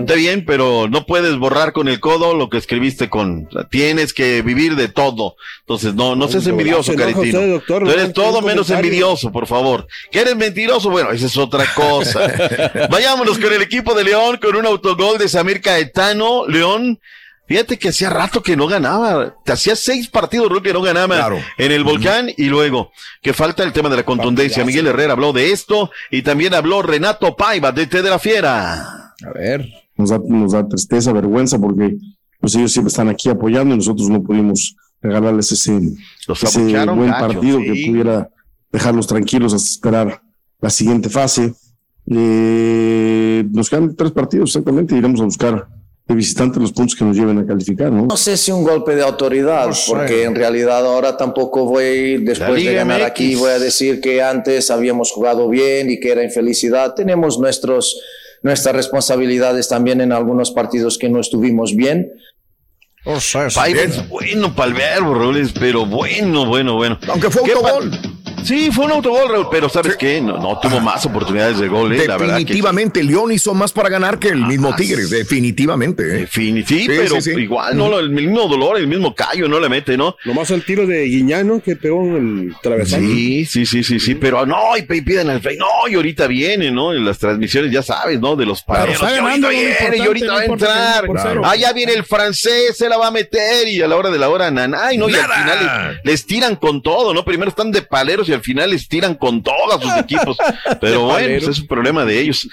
[0.00, 3.48] Está bien, pero no puedes borrar con el codo lo que escribiste con.
[3.70, 5.36] tienes que vivir de todo.
[5.60, 7.22] Entonces, no, no seas envidioso, Caritino.
[7.38, 8.76] usted, doctor, Tú no eres todo menos comentario.
[8.78, 9.86] envidioso, por favor.
[10.10, 10.90] ¿Que eres mentiroso?
[10.90, 12.26] Bueno, esa es otra cosa.
[12.90, 16.46] Vayámonos con el equipo de León, con un autogol de Samir Caetano.
[16.48, 16.98] León.
[17.46, 19.34] Fíjate que hacía rato que no ganaba.
[19.44, 21.38] Te hacía seis partidos Raúl, que no ganaba Claro.
[21.58, 24.64] en el volcán y luego que falta el tema de la contundencia.
[24.64, 29.12] Miguel Herrera habló de esto y también habló Renato Paiva de T de la Fiera.
[29.24, 29.68] A ver.
[29.96, 31.96] nos da, nos da tristeza, vergüenza, porque
[32.40, 35.78] pues ellos siempre están aquí apoyando y nosotros no pudimos regalarles ese,
[36.28, 37.64] ese buen partido sí.
[37.64, 38.28] que pudiera
[38.70, 40.22] dejarlos tranquilos hasta esperar
[40.60, 41.52] la siguiente fase.
[42.08, 45.68] Eh, nos quedan tres partidos exactamente, iremos a buscar
[46.06, 48.06] de visitante los puntos que nos lleven a calificar, ¿no?
[48.06, 52.74] No sé si un golpe de autoridad, porque en realidad ahora tampoco voy, después de
[52.74, 53.06] ganar MX.
[53.06, 56.94] aquí, voy a decir que antes habíamos jugado bien y que era infelicidad.
[56.94, 58.00] Tenemos nuestros
[58.42, 62.12] nuestras responsabilidades también en algunos partidos que no estuvimos bien.
[63.54, 66.98] Paiva es bueno para el verbo, Raúl, pero bueno, bueno, bueno.
[67.08, 67.90] Aunque fue ¿Qué autogol.
[68.44, 70.20] Sí, fue un autogol, Raúl, pero ¿sabes qué?
[70.20, 73.72] No, no tuvo más oportunidades de gol, eh, la verdad que Definitivamente, León hizo más
[73.72, 76.22] para ganar que el mismo Tigres, definitivamente.
[76.22, 76.28] ¿eh?
[76.30, 80.16] Sí, pero igual, no, el mismo dolor, el mismo callo no le mete, ¿no?
[80.24, 83.08] Nomás el tiro de Guiñano que pegó en el travesaño.
[83.08, 86.70] Sí, sí, sí, sí, sí, pero no, y piden al fe, no, y ahorita viene,
[86.70, 86.92] ¿no?
[86.92, 88.36] En las transmisiones, ya sabes, ¿no?
[88.36, 91.06] De los Claro, pareros, está y ganando, ahorita viene, y ahorita no va a entrar.
[91.06, 91.42] por cero.
[91.44, 94.18] Ah, ya viene el francés, se la va a meter, y a la hora de
[94.18, 95.08] la hora, nanay, ¿no?
[95.08, 97.24] Y al final les, les tiran con todo, ¿no?
[97.24, 100.36] Primero están de paleros y al final les tiran con todos sus equipos.
[100.80, 102.48] Pero bueno, pues es un problema de ellos.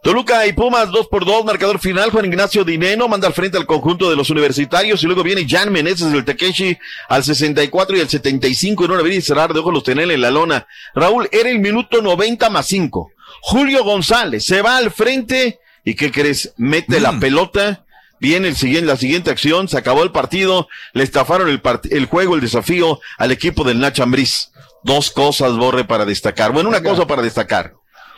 [0.00, 2.10] Toluca y Pumas, dos por dos, marcador final.
[2.10, 5.72] Juan Ignacio Dineno manda al frente al conjunto de los universitarios y luego viene Jan
[5.72, 9.74] Meneses del Takeshi al 64 y al 75 en una abrir y cerrar de ojos
[9.74, 10.66] los tener en la lona.
[10.94, 13.10] Raúl, era el minuto 90 más 5.
[13.40, 16.52] Julio González se va al frente y ¿qué crees?
[16.56, 17.84] Mete la pelota.
[18.20, 22.06] Viene el siguiente, la siguiente acción, se acabó el partido, le estafaron el, part- el
[22.06, 24.50] juego, el desafío al equipo del Nacho Ambriz.
[24.82, 26.52] Dos cosas, Borre, para destacar.
[26.52, 27.74] Bueno, una cosa para destacar.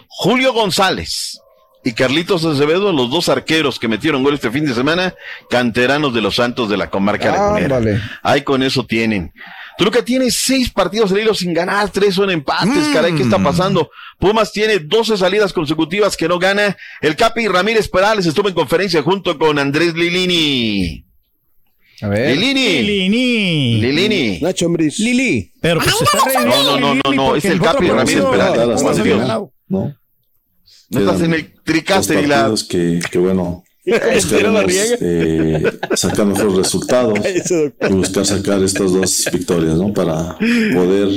[0.08, 1.40] Julio González
[1.82, 5.14] y Carlitos Acevedo, los dos arqueros que metieron gol este fin de semana,
[5.48, 7.76] canteranos de los Santos de la comarca lagunera.
[7.76, 8.02] Ándale.
[8.22, 9.32] Ahí con eso tienen.
[9.78, 13.90] Toluca tiene seis partidos al hilo sin ganar, tres son empates, caray, ¿qué está pasando?
[14.18, 16.76] Pumas tiene 12 salidas consecutivas que no gana.
[17.00, 21.06] El Capi Ramírez Perales estuvo en conferencia junto con Andrés Lilini.
[22.02, 22.36] A ver.
[22.36, 22.82] Lilini.
[22.82, 23.80] Lilini.
[23.80, 24.40] Lilini.
[24.40, 24.98] Nacho Ambriz.
[24.98, 25.52] Lili.
[25.60, 28.82] Pero pues se está reviviendo No, no, no, no, no, es el Capi Ramírez Perales.
[28.82, 29.52] Ganado.
[29.68, 29.94] ¿no?
[30.90, 32.52] No estás en el tricaster y la...
[32.68, 34.96] que, que bueno, riega.
[35.00, 35.62] eh,
[35.94, 37.18] sacar mejores resultados
[37.88, 39.92] y buscar sacar estas dos victorias, ¿no?
[39.92, 40.36] Para
[40.74, 41.08] poder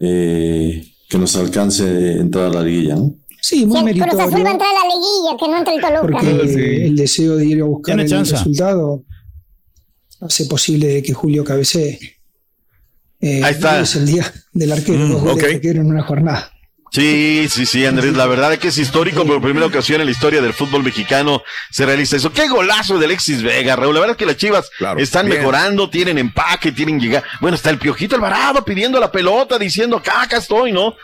[0.00, 3.14] eh, que nos alcance entrar a la liguilla, ¿no?
[3.40, 5.74] Sí, Sí, muy el Cruz Azul va a entrar a la liguilla, que no entre
[5.74, 6.00] el Toluca.
[6.00, 8.32] Porque el deseo de ir a buscar el chance.
[8.32, 9.04] resultado
[10.20, 11.98] hace posible que Julio cabecee.
[13.20, 13.80] Eh, Ahí está.
[13.80, 15.48] Es el día del arquero, Mm, dos goles ok.
[15.48, 16.52] de arquero en una jornada.
[16.92, 20.12] Sí, sí, sí, Andrés, la verdad es que es histórico, por primera ocasión en la
[20.12, 22.32] historia del fútbol mexicano se realiza eso.
[22.32, 23.92] ¡Qué golazo de Alexis Vega, Raúl!
[23.94, 25.38] La verdad es que las chivas están bien.
[25.40, 27.24] mejorando, tienen empaque, tienen llegar.
[27.40, 30.94] Bueno, está el Piojito Alvarado pidiendo la pelota, diciendo, acá, acá estoy, ¿no?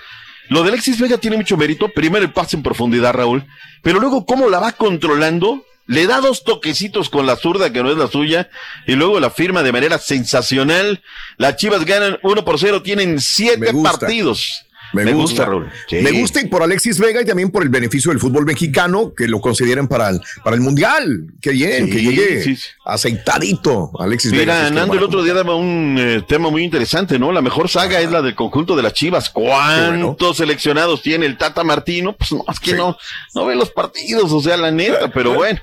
[0.49, 1.89] Lo de Alexis Vega tiene mucho mérito.
[1.89, 3.45] Primero el pase en profundidad, Raúl.
[3.83, 5.65] Pero luego, ¿cómo la va controlando?
[5.87, 8.49] Le da dos toquecitos con la zurda, que no es la suya,
[8.87, 11.03] y luego la firma de manera sensacional.
[11.39, 13.99] Las chivas ganan 1 por 0, tienen siete Me gusta.
[13.99, 14.67] partidos.
[14.95, 15.71] Me, gusta, Raúl.
[15.89, 15.97] Sí.
[16.03, 19.27] Me gusta y por Alexis Vega y también por el beneficio del fútbol mexicano que
[19.27, 21.29] lo consideran para el, para el mundial.
[21.41, 24.71] Qué bien, Sí, que llegue sí, aceitadito Alexis Mira, Vega.
[24.71, 27.33] Nando el otro día daba un eh, tema muy interesante, ¿no?
[27.33, 29.31] La mejor saga es la del conjunto de las Chivas.
[29.31, 32.15] ¿Cuántos seleccionados tiene el Tata Martino?
[32.15, 32.97] Pues no, es que no,
[33.35, 35.59] no ve los partidos, o sea, la neta, pero bueno.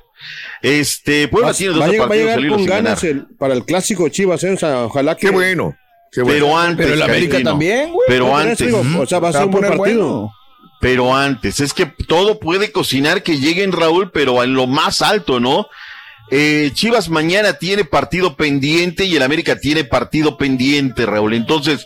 [0.62, 3.66] Este, Puebla Va, tiene dos llegar, va a partidos llegar con ganas el- para el
[3.66, 4.52] clásico Chivas, ¿eh?
[4.54, 5.28] O sea, ojalá que.
[5.28, 5.76] Qué bueno.
[6.12, 6.34] Qué bueno.
[6.46, 6.86] Pero antes.
[6.86, 8.06] Pero el América también, güey.
[8.08, 8.58] Pero antes.
[8.68, 9.78] digo, o sea, va a ser un buen partido.
[9.78, 10.34] bueno.
[10.82, 15.40] Pero antes, es que todo puede cocinar que lleguen Raúl, pero en lo más alto,
[15.42, 15.68] ¿no?
[16.32, 21.34] Eh, Chivas mañana tiene partido pendiente y el América tiene partido pendiente, Raúl.
[21.34, 21.86] Entonces,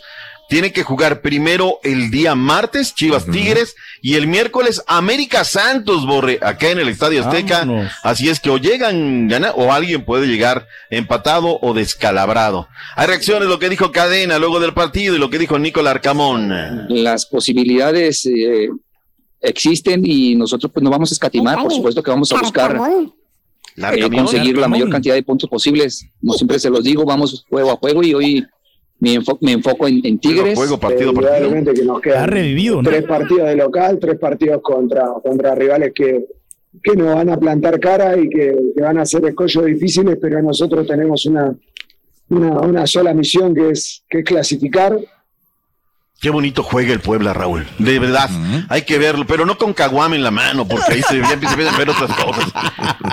[0.50, 6.40] tiene que jugar primero el día martes, Chivas Tigres, y el miércoles América Santos, Borre,
[6.42, 7.60] acá en el Estadio Azteca.
[7.60, 7.92] Vámonos.
[8.04, 12.68] Así es que o llegan ganar, o alguien puede llegar empatado o descalabrado.
[12.96, 16.52] Hay reacciones, lo que dijo Cadena luego del partido y lo que dijo Nicolás Arcamón.
[16.90, 18.70] las posibilidades eh,
[19.42, 22.80] existen y nosotros pues no vamos a escatimar, por supuesto que vamos a buscar
[23.76, 26.06] La eh, conseguir la mayor cantidad de puntos posibles.
[26.22, 28.48] Como siempre se los digo, vamos juego a juego y hoy
[29.04, 30.56] me, enfo- me enfoco en, en Tigres.
[30.58, 31.74] Juego, partido, Eh, partido.
[31.74, 32.90] Que nos quedan Ha revivido, ¿no?
[32.90, 36.26] tres partidos de local, tres partidos contra, contra rivales que,
[36.82, 40.42] que nos van a plantar cara y que, que van a hacer escollos difíciles, pero
[40.42, 41.54] nosotros tenemos una,
[42.30, 44.98] una, una sola misión que es, que es clasificar.
[46.24, 47.68] Qué bonito juega el Puebla, Raúl.
[47.80, 48.30] De verdad,
[48.70, 51.68] hay que verlo, pero no con caguame en la mano, porque ahí se, ya empiezan
[51.68, 52.46] a ver otras cosas.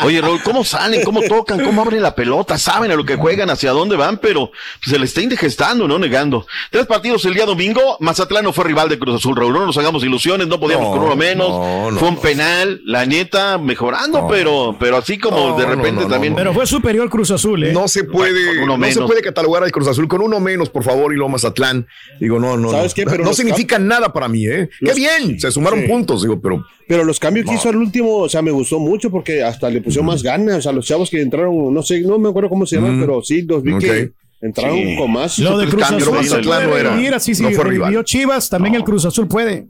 [0.04, 1.02] Oye, Raúl, ¿cómo salen?
[1.02, 1.58] ¿Cómo tocan?
[1.64, 2.56] ¿Cómo abren la pelota?
[2.56, 4.52] Saben a lo que juegan, hacia dónde van, pero
[4.86, 6.46] se le está indigestando, no negando.
[6.70, 7.96] Tres partidos el día domingo.
[7.98, 9.54] Mazatlán no fue rival de Cruz Azul, Raúl.
[9.54, 11.48] No nos hagamos ilusiones, no podíamos No, con uno menos.
[11.48, 16.02] no, no, fue un penal, la neta, mejorando, pero, pero así como No, de repente
[16.02, 16.36] no, no, también.
[16.36, 17.72] Pero fue superior Cruz Azul, ¿eh?
[17.72, 20.84] No se puede, uno no se puede catalogar al Cruz Azul con uno menos, por
[20.84, 21.88] favor, y lo Mazatlán.
[22.20, 22.99] Digo, no, no, ¿Sabes no.
[23.04, 23.10] Qué?
[23.10, 24.68] Pero no los significa nada para mí, ¿eh?
[24.80, 25.88] Los- Qué bien, se sumaron Sí.
[25.88, 27.56] puntos, digo, pero Pero los cambios que No.
[27.58, 30.56] hizo al último, o sea, me gustó mucho porque hasta le pusieron más ganas.
[30.58, 33.22] O sea, los chavos que entraron, no sé, no me acuerdo cómo se llaman, pero
[33.22, 33.78] sí, los vi Ok.
[33.80, 34.10] que
[34.42, 34.96] entraron Sí.
[34.96, 35.38] con más.
[35.38, 38.04] Lo de Cruz Azul se Mazatlán puede no era- revivir, así no rival.
[38.04, 39.66] Chivas, también el Cruz Azul puede.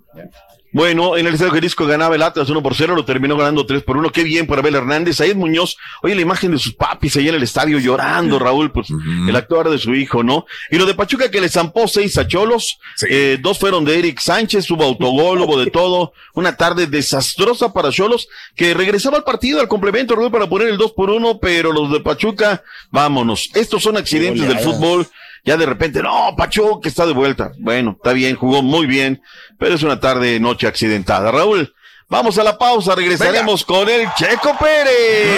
[0.73, 3.83] Bueno, en el Estadio Jalisco ganaba el Atlas 1 por 0, lo terminó ganando 3
[3.83, 4.11] por 1.
[4.11, 5.21] Qué bien por Abel Hernández.
[5.21, 8.89] Ahí Muñoz, oye la imagen de sus papis ahí en el estadio llorando, Raúl, pues
[8.91, 10.47] el actuar de su hijo, ¿no?
[10.71, 14.21] Y lo de Pachuca que le zampó seis a Cholos, eh, dos fueron de Eric
[14.21, 16.12] Sánchez, hubo autogol, hubo de todo.
[16.35, 20.77] Una tarde desastrosa para Cholos, que regresaba al partido, al complemento, Raúl, para poner el
[20.77, 23.51] 2 por 1, pero los de Pachuca, vámonos.
[23.55, 25.07] Estos son accidentes del fútbol
[25.45, 27.53] ya de repente, no, Pachuca está de vuelta.
[27.59, 29.22] Bueno, está bien, jugó muy bien,
[29.59, 31.30] pero es una tarde, noche accidentada.
[31.30, 31.74] Raúl,
[32.09, 35.28] vamos a la pausa, regresaremos con el Checo Pérez.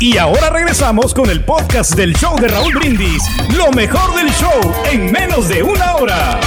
[0.00, 3.22] Y ahora regresamos con el podcast del show de Raúl Brindis.
[3.54, 6.40] Lo mejor del show en menos de una hora.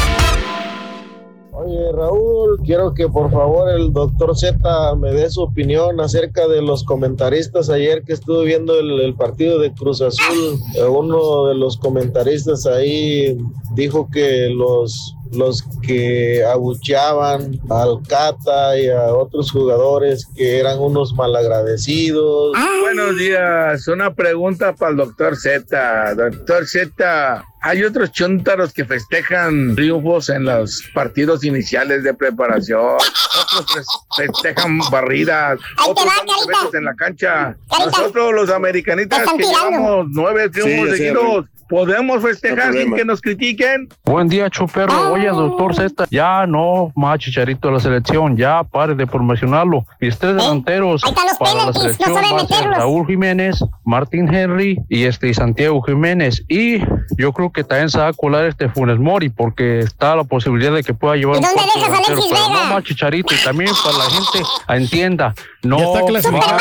[1.93, 6.83] Raúl, quiero que por favor el doctor Z me dé su opinión acerca de los
[6.83, 7.69] comentaristas.
[7.69, 12.65] Ayer que estuve viendo el, el partido de Cruz Azul, eh, uno de los comentaristas
[12.65, 13.37] ahí
[13.75, 21.13] dijo que los los que abucheaban al Cata y a otros jugadores que eran unos
[21.13, 22.55] malagradecidos.
[22.81, 26.15] Buenos días, una pregunta para el doctor Z.
[26.15, 33.65] Doctor Z, hay otros chuntaros que festejan triunfos en los partidos iniciales de preparación, otros
[33.75, 33.85] fes-
[34.17, 37.55] festejan barridas, otros dan besos en la cancha.
[37.85, 43.19] Nosotros los americanistas que llevamos nueve triunfos Sí, sí, seguidos, ¿podemos festejar sin que nos
[43.19, 43.89] critiquen?
[44.05, 45.11] Buen día, Choperro.
[45.11, 49.83] Oye, doctor Z, ya no más chicharito de la selección, ya pare de promocionarlo.
[49.99, 51.01] Mis tres delanteros
[51.39, 56.43] para la selección ser Raúl Jiménez, Martín Henry y este y Santiago Jiménez.
[56.47, 56.77] Y
[57.17, 60.73] yo creo que también se va a colar este Funes Mori porque está la posibilidad
[60.73, 62.63] de que pueda llevar ¿Y un dónde dejas a delantero, Alexis pero Vega?
[62.65, 66.57] no más chicharito y también para la gente entienda, no Ya está va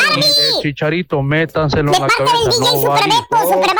[0.63, 3.13] chicharito, métanselo en la cabeza, no va a ir.
[3.13, 3.73] Super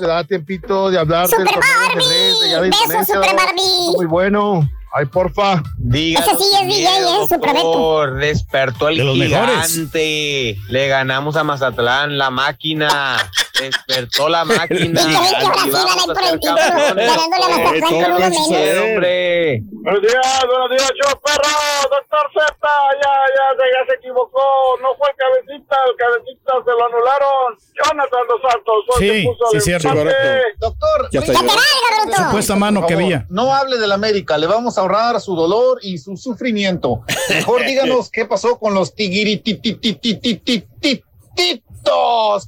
[0.00, 3.36] Da tiempito de hablar Super del torneo de ajedrez de Indonesia, Super.
[3.36, 3.96] Barbie.
[3.96, 4.70] Muy bueno.
[4.94, 5.62] Ay, porfa.
[5.92, 7.28] Ese sí es DJ, ¿eh?
[7.28, 8.06] Super Beto.
[8.14, 9.66] Despertó el De los mejores.
[9.72, 10.56] gigante.
[10.68, 13.16] Le ganamos a Mazatlán, la máquina.
[13.60, 15.00] Despertó la máquina.
[15.02, 16.56] Y que ven que ahora sí van a ir por el título,
[16.94, 18.38] ganándole a Mazatlán con uno menos.
[18.84, 19.62] hombre.
[19.82, 21.58] Buenos días, buenos días, yo perro,
[21.90, 22.68] doctor Z,
[23.02, 24.40] ya, ya, se, ya se equivocó,
[24.82, 29.22] no fue el cabecita, el cabecita se lo anularon, Jonathan Dos Santos fue el Sí,
[29.22, 29.88] que puso sí, el cierto.
[29.88, 30.16] empate.
[30.58, 32.24] Doctor, Ya.
[32.24, 33.26] Supuesta mano que había.
[33.30, 37.02] No hable del América, le vamos a ahorrar su dolor y su sufrimiento.
[37.30, 38.94] Mejor díganos qué pasó con los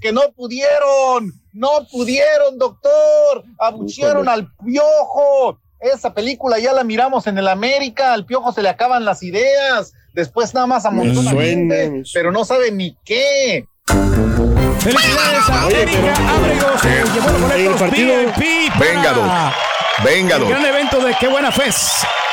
[0.01, 3.45] que no pudieron, no pudieron, doctor.
[3.59, 5.59] Abuchearon al piojo.
[5.81, 9.93] Esa película ya la miramos en el América, al piojo se le acaban las ideas.
[10.13, 13.65] Después nada más amontona gente, pero no sabe ni qué.
[14.81, 17.13] Felicidades a Oye, Erika pero- Ábrego, se Sí.
[17.15, 19.55] llevó los boletos VIP Venga.
[20.03, 21.77] Venga, el gran evento de Qué Buena Fez.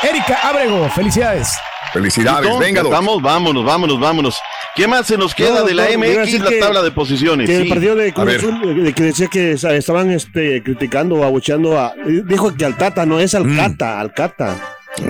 [0.02, 1.52] Erika Ábrego, felicidades.
[1.92, 2.82] Felicidades, venga.
[2.82, 4.38] Estamos, vámonos, vámonos, vámonos.
[4.74, 7.48] ¿Qué más se nos queda No, de la no, MX, la que- tabla de posiciones?
[7.48, 7.68] Que el Sí.
[7.68, 8.36] partido de A Cruz ver.
[8.38, 11.94] Azul, de que decía que estaban este, criticando o abucheando a.
[12.06, 13.56] Dijo que al Tata, no es al Mm.
[13.56, 14.58] Cata,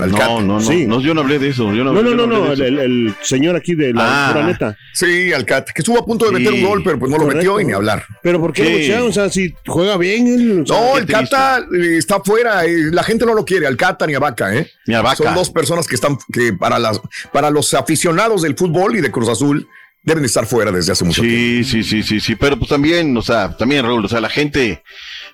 [0.00, 0.10] al.
[0.10, 0.86] No, no, no, Sí.
[0.86, 1.72] no, yo no hablé de eso.
[1.74, 2.64] Yo no, No, no, yo no, el, eso.
[2.64, 4.32] el- el señor aquí de la Ah.
[4.32, 4.76] pura neta.
[4.92, 7.26] Sí, Alcat, que estuvo a punto de meter Sí, un gol, pero pues no lo
[7.26, 8.04] metió y ni hablar.
[8.22, 8.74] Pero ¿por qué lo Sí.
[8.76, 9.08] abuchearon?
[9.08, 10.62] O sea, si juega bien él.
[10.62, 11.06] o sea, No, el.
[11.06, 14.54] Cata eh, está fuera, eh, la gente no lo quiere, al Cata ni a Vaca,
[14.54, 14.70] ¿eh?
[14.86, 15.16] Ni a Vaca.
[15.16, 17.00] Son dos personas que están, que para las,
[17.32, 19.66] para los aficionados del fútbol y de Cruz Azul,
[20.02, 23.14] deben de estar fuera desde hace mucho Sí, sí, sí, sí, sí, pero pues también,
[23.16, 24.82] o sea, también Raúl, o sea, la gente,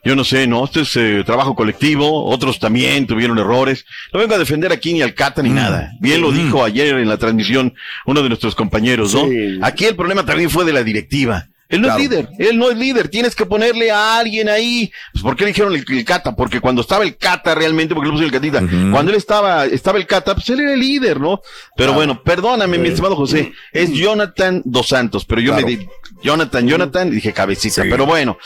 [0.05, 0.65] yo no sé, ¿no?
[0.65, 3.85] Esto es eh, trabajo colectivo, otros también tuvieron errores.
[4.13, 5.55] No vengo a defender aquí ni al Cata ni Mm.
[5.55, 5.93] nada.
[6.01, 7.75] Bien lo dijo ayer en la transmisión
[8.07, 9.27] uno de nuestros compañeros, ¿no?
[9.27, 9.59] Sí.
[9.63, 11.49] Aquí el problema también fue de la directiva.
[11.69, 12.03] Él no Claro.
[12.03, 14.93] es líder, él no es líder, tienes que ponerle a alguien ahí.
[15.13, 16.37] Pues ¿por qué le dijeron el, el Cata?
[16.37, 19.99] Porque cuando estaba el Cata realmente, porque le pusieron el Catita, cuando él estaba, estaba
[19.99, 21.41] el Cata, pues él era el líder, ¿no?
[21.77, 25.67] Pero bueno, perdóname, mi estimado José, es Jonathan Dos Santos, pero yo Claro.
[25.67, 25.89] me di
[26.23, 28.39] Jonathan, Jonathan, y dije cabecita, pero bueno,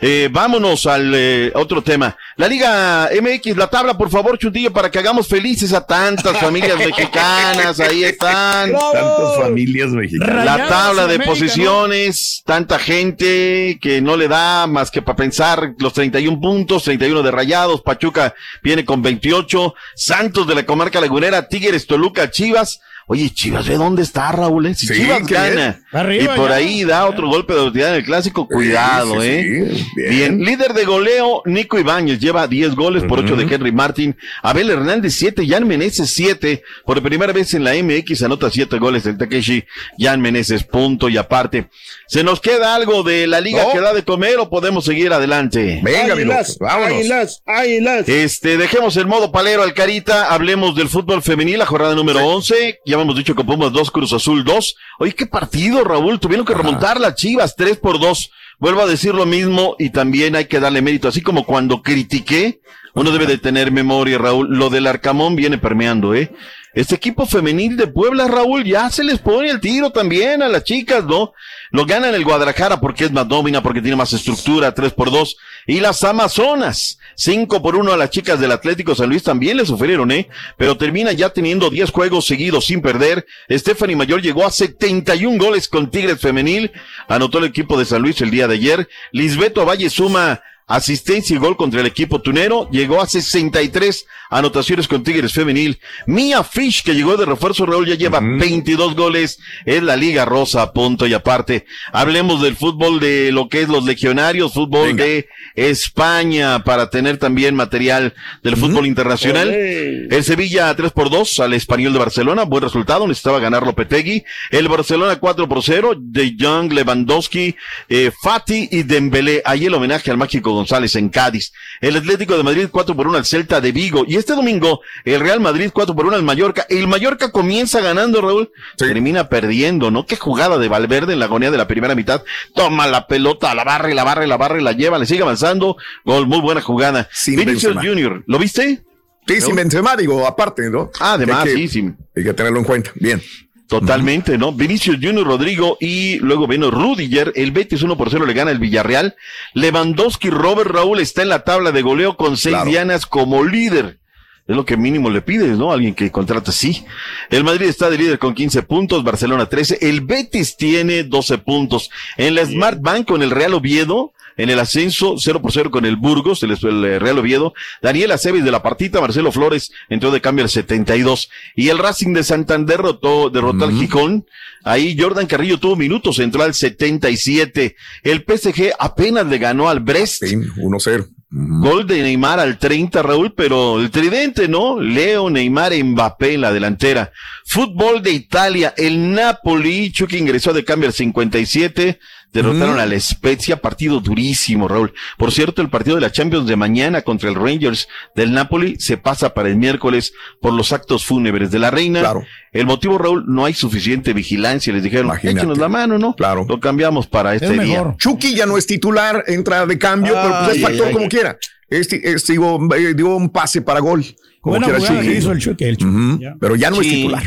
[0.00, 2.16] eh, vámonos al eh, otro tema.
[2.36, 6.76] La Liga MX, la tabla, por favor, Chutillo, para que hagamos felices a tantas familias
[6.84, 8.72] mexicanas, ahí están.
[8.72, 10.44] Tantas familias mexicanas.
[10.44, 11.30] La tabla de América, ¿no?
[11.30, 17.22] posiciones, tanta gente que no le da más que para pensar los 31 puntos, 31
[17.22, 23.28] de Rayados, Pachuca viene con 28, Santos de la comarca lagunera, Tigres, Toluca, Chivas, Oye,
[23.30, 24.66] Chivas, ve dónde está Raúl.
[24.66, 24.74] ¿eh?
[24.74, 25.80] Si Sí, Chivas gana.
[25.92, 26.54] Arriba y por ya.
[26.56, 29.72] ahí da otro golpe de autoridad en el clásico, cuidado, sí, ¿eh?
[29.76, 30.38] sí, bien.
[30.38, 30.44] bien.
[30.44, 34.16] líder de goleo, Nico Ibáñez lleva 10 goles por 8 de Henry Martin.
[34.42, 36.62] Abel Hernández 7, Jan Meneses 7.
[36.86, 39.64] Por primera vez en la MX anota 7 goles el Takeshi.
[39.98, 41.68] Jan Meneses, punto y aparte.
[42.08, 43.72] ¿Se nos queda algo de la liga No.
[43.72, 45.80] que da de comer o podemos seguir adelante?
[45.82, 46.92] Venga, águilas, vámonos.
[46.98, 48.08] águilas, águilas.
[48.08, 52.80] Este, dejemos el modo palero al carita, hablemos del fútbol femenil, la jornada número 11,
[52.86, 54.76] ya hemos dicho que Pumas 2, Cruz Azul 2.
[54.98, 58.30] Oye, qué partido, Raúl, tuvieron que remontar las Chivas 3 por 2.
[58.58, 62.60] Vuelvo a decir lo mismo y también hay que darle mérito, así como cuando critiqué,
[62.94, 66.32] uno debe de tener memoria, Raúl, lo del Arcamón viene permeando, ¿eh?
[66.74, 70.64] Este equipo femenil de Puebla, Raúl, ya se les pone el tiro también a las
[70.64, 71.32] chicas, ¿no?
[71.70, 75.36] Lo ganan el Guadalajara porque es más nómina, porque tiene más estructura, 3 por 2.
[75.68, 79.66] Y las Amazonas, 5 por 1 a las chicas del Atlético San Luis también le
[79.66, 80.28] sufrieron, ¿eh?
[80.56, 83.24] Pero termina ya teniendo 10 juegos seguidos sin perder.
[83.48, 86.72] Stephanie Mayor llegó a 71 goles con Tigres Femenil.
[87.06, 88.88] Anotó el equipo de San Luis el día de ayer.
[89.12, 95.02] Lisbeto Valle suma asistencia y gol contra el equipo tunero, llegó a 63 anotaciones con
[95.04, 95.78] Tigres Femenil.
[96.06, 100.72] Mia Fish, que llegó de refuerzo, Raúl, ya lleva 22 goles en la Liga Rosa,
[100.72, 101.66] punto y aparte.
[101.92, 107.54] Hablemos del fútbol de lo que es los legionarios, fútbol de España, para tener también
[107.54, 109.50] material del fútbol internacional.
[109.50, 114.24] El Sevilla 3 por 2 al Español de Barcelona, buen resultado, necesitaba ganar Lopetegui.
[114.50, 117.54] El Barcelona 4 por 0, De Jong, Lewandowski,
[117.88, 119.42] eh, Fati y Dembélé.
[119.44, 121.52] Ahí el homenaje al mágico González en Cádiz.
[121.80, 124.04] El Atlético de Madrid 4 por 1 al Celta de Vigo.
[124.06, 126.66] Y este domingo, el Real Madrid 4 por 1 al Mallorca.
[126.68, 128.50] El Mallorca comienza ganando, Raúl.
[128.76, 130.06] Termina perdiendo, ¿no?
[130.06, 132.22] Qué jugada de Valverde en la agonía de la primera mitad.
[132.54, 135.06] Toma la pelota, la barra y la barra y la barra y la lleva, le
[135.06, 135.76] sigue avanzando.
[136.04, 137.08] Gol, muy buena jugada.
[137.26, 137.82] Vinicius Benzema.
[137.82, 138.84] Junior, ¿lo viste?
[139.26, 140.90] Sí, sin Benzema, digo, aparte, ¿no?
[141.00, 141.90] Ah, además, que- sí, sí.
[142.14, 142.90] Hay que tenerlo en cuenta.
[142.94, 143.22] Bien.
[143.68, 144.52] Totalmente, ¿no?
[144.52, 147.32] Vinicius Junior Rodrigo y luego vino Rudiger.
[147.34, 149.16] El Betis 1 por 0 le gana el Villarreal.
[149.54, 152.70] Lewandowski, Robert Raúl está en la tabla de goleo con seis Claro.
[152.70, 153.98] dianas como líder.
[154.46, 155.72] Es lo que mínimo le pides, ¿no?
[155.72, 156.84] Alguien que contrata así.
[157.30, 159.78] El Madrid está de líder con 15 puntos, Barcelona 13.
[159.80, 161.88] El Betis tiene 12 puntos.
[162.18, 165.84] En la Smart Bank con el Real Oviedo, en el ascenso 0 por 0 con
[165.84, 167.54] el Burgos, el, el eh, Real Oviedo.
[167.80, 171.30] Daniel Aceves de la partita, Marcelo Flores entró de cambio al 72.
[171.54, 174.26] Y el Racing de Santander derrotó, derrotó al Gijón.
[174.64, 177.76] Ahí Jordan Carrillo tuvo minutos, entró al 77.
[178.02, 180.22] El PSG apenas le ganó al Brest.
[180.22, 181.08] 1-0.
[181.36, 184.80] Gol de Neymar al 30, Raúl, pero el tridente, ¿no?
[184.80, 187.12] Leo, Neymar, Mbappé en la delantera.
[187.46, 191.98] Fútbol de Italia, el Napoli, Chucky ingresó de cambio al 57,
[192.32, 192.80] derrotaron Mm.
[192.80, 194.92] a la Spezia, partido durísimo, Raúl.
[195.18, 197.86] Por cierto, el partido de la Champions de mañana contra el Rangers
[198.16, 202.14] del Napoli se pasa para el miércoles por los actos fúnebres de la reina.
[202.50, 205.38] El motivo, Raúl, no hay suficiente vigilancia, les dijeron, Imagínate.
[205.40, 206.14] échenos la mano, ¿no?
[206.16, 206.46] Claro.
[206.48, 207.94] Lo cambiamos para este día.
[207.98, 211.04] Chucky ya no es titular, entra de cambio, pero pues es Ay, factor ay, como
[211.04, 211.10] ay.
[211.10, 211.38] quiera.
[211.68, 214.04] Este, este digo, eh, dio un pase para gol.
[214.44, 215.08] Como Buena quiera jugada Chucky.
[215.12, 216.24] que hizo el Chucky, el Chucky.
[216.38, 216.94] Pero ya no es Sí.
[216.96, 217.22] titular.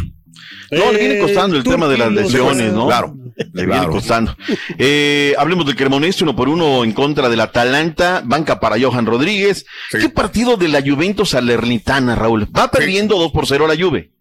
[0.69, 2.85] No, le viene costando el tema de las lesiones, ¿no?
[2.85, 3.15] Claro.
[3.53, 4.35] Le viene costando.
[4.77, 9.65] Eh, hablemos del Cremonese, uno por uno en contra del Atalanta, banca para Johan Rodríguez.
[9.91, 12.47] ¿Qué partido de la Juventus Salernitana, Raúl?
[12.55, 14.11] Va perdiendo 2 por 0 la Juve.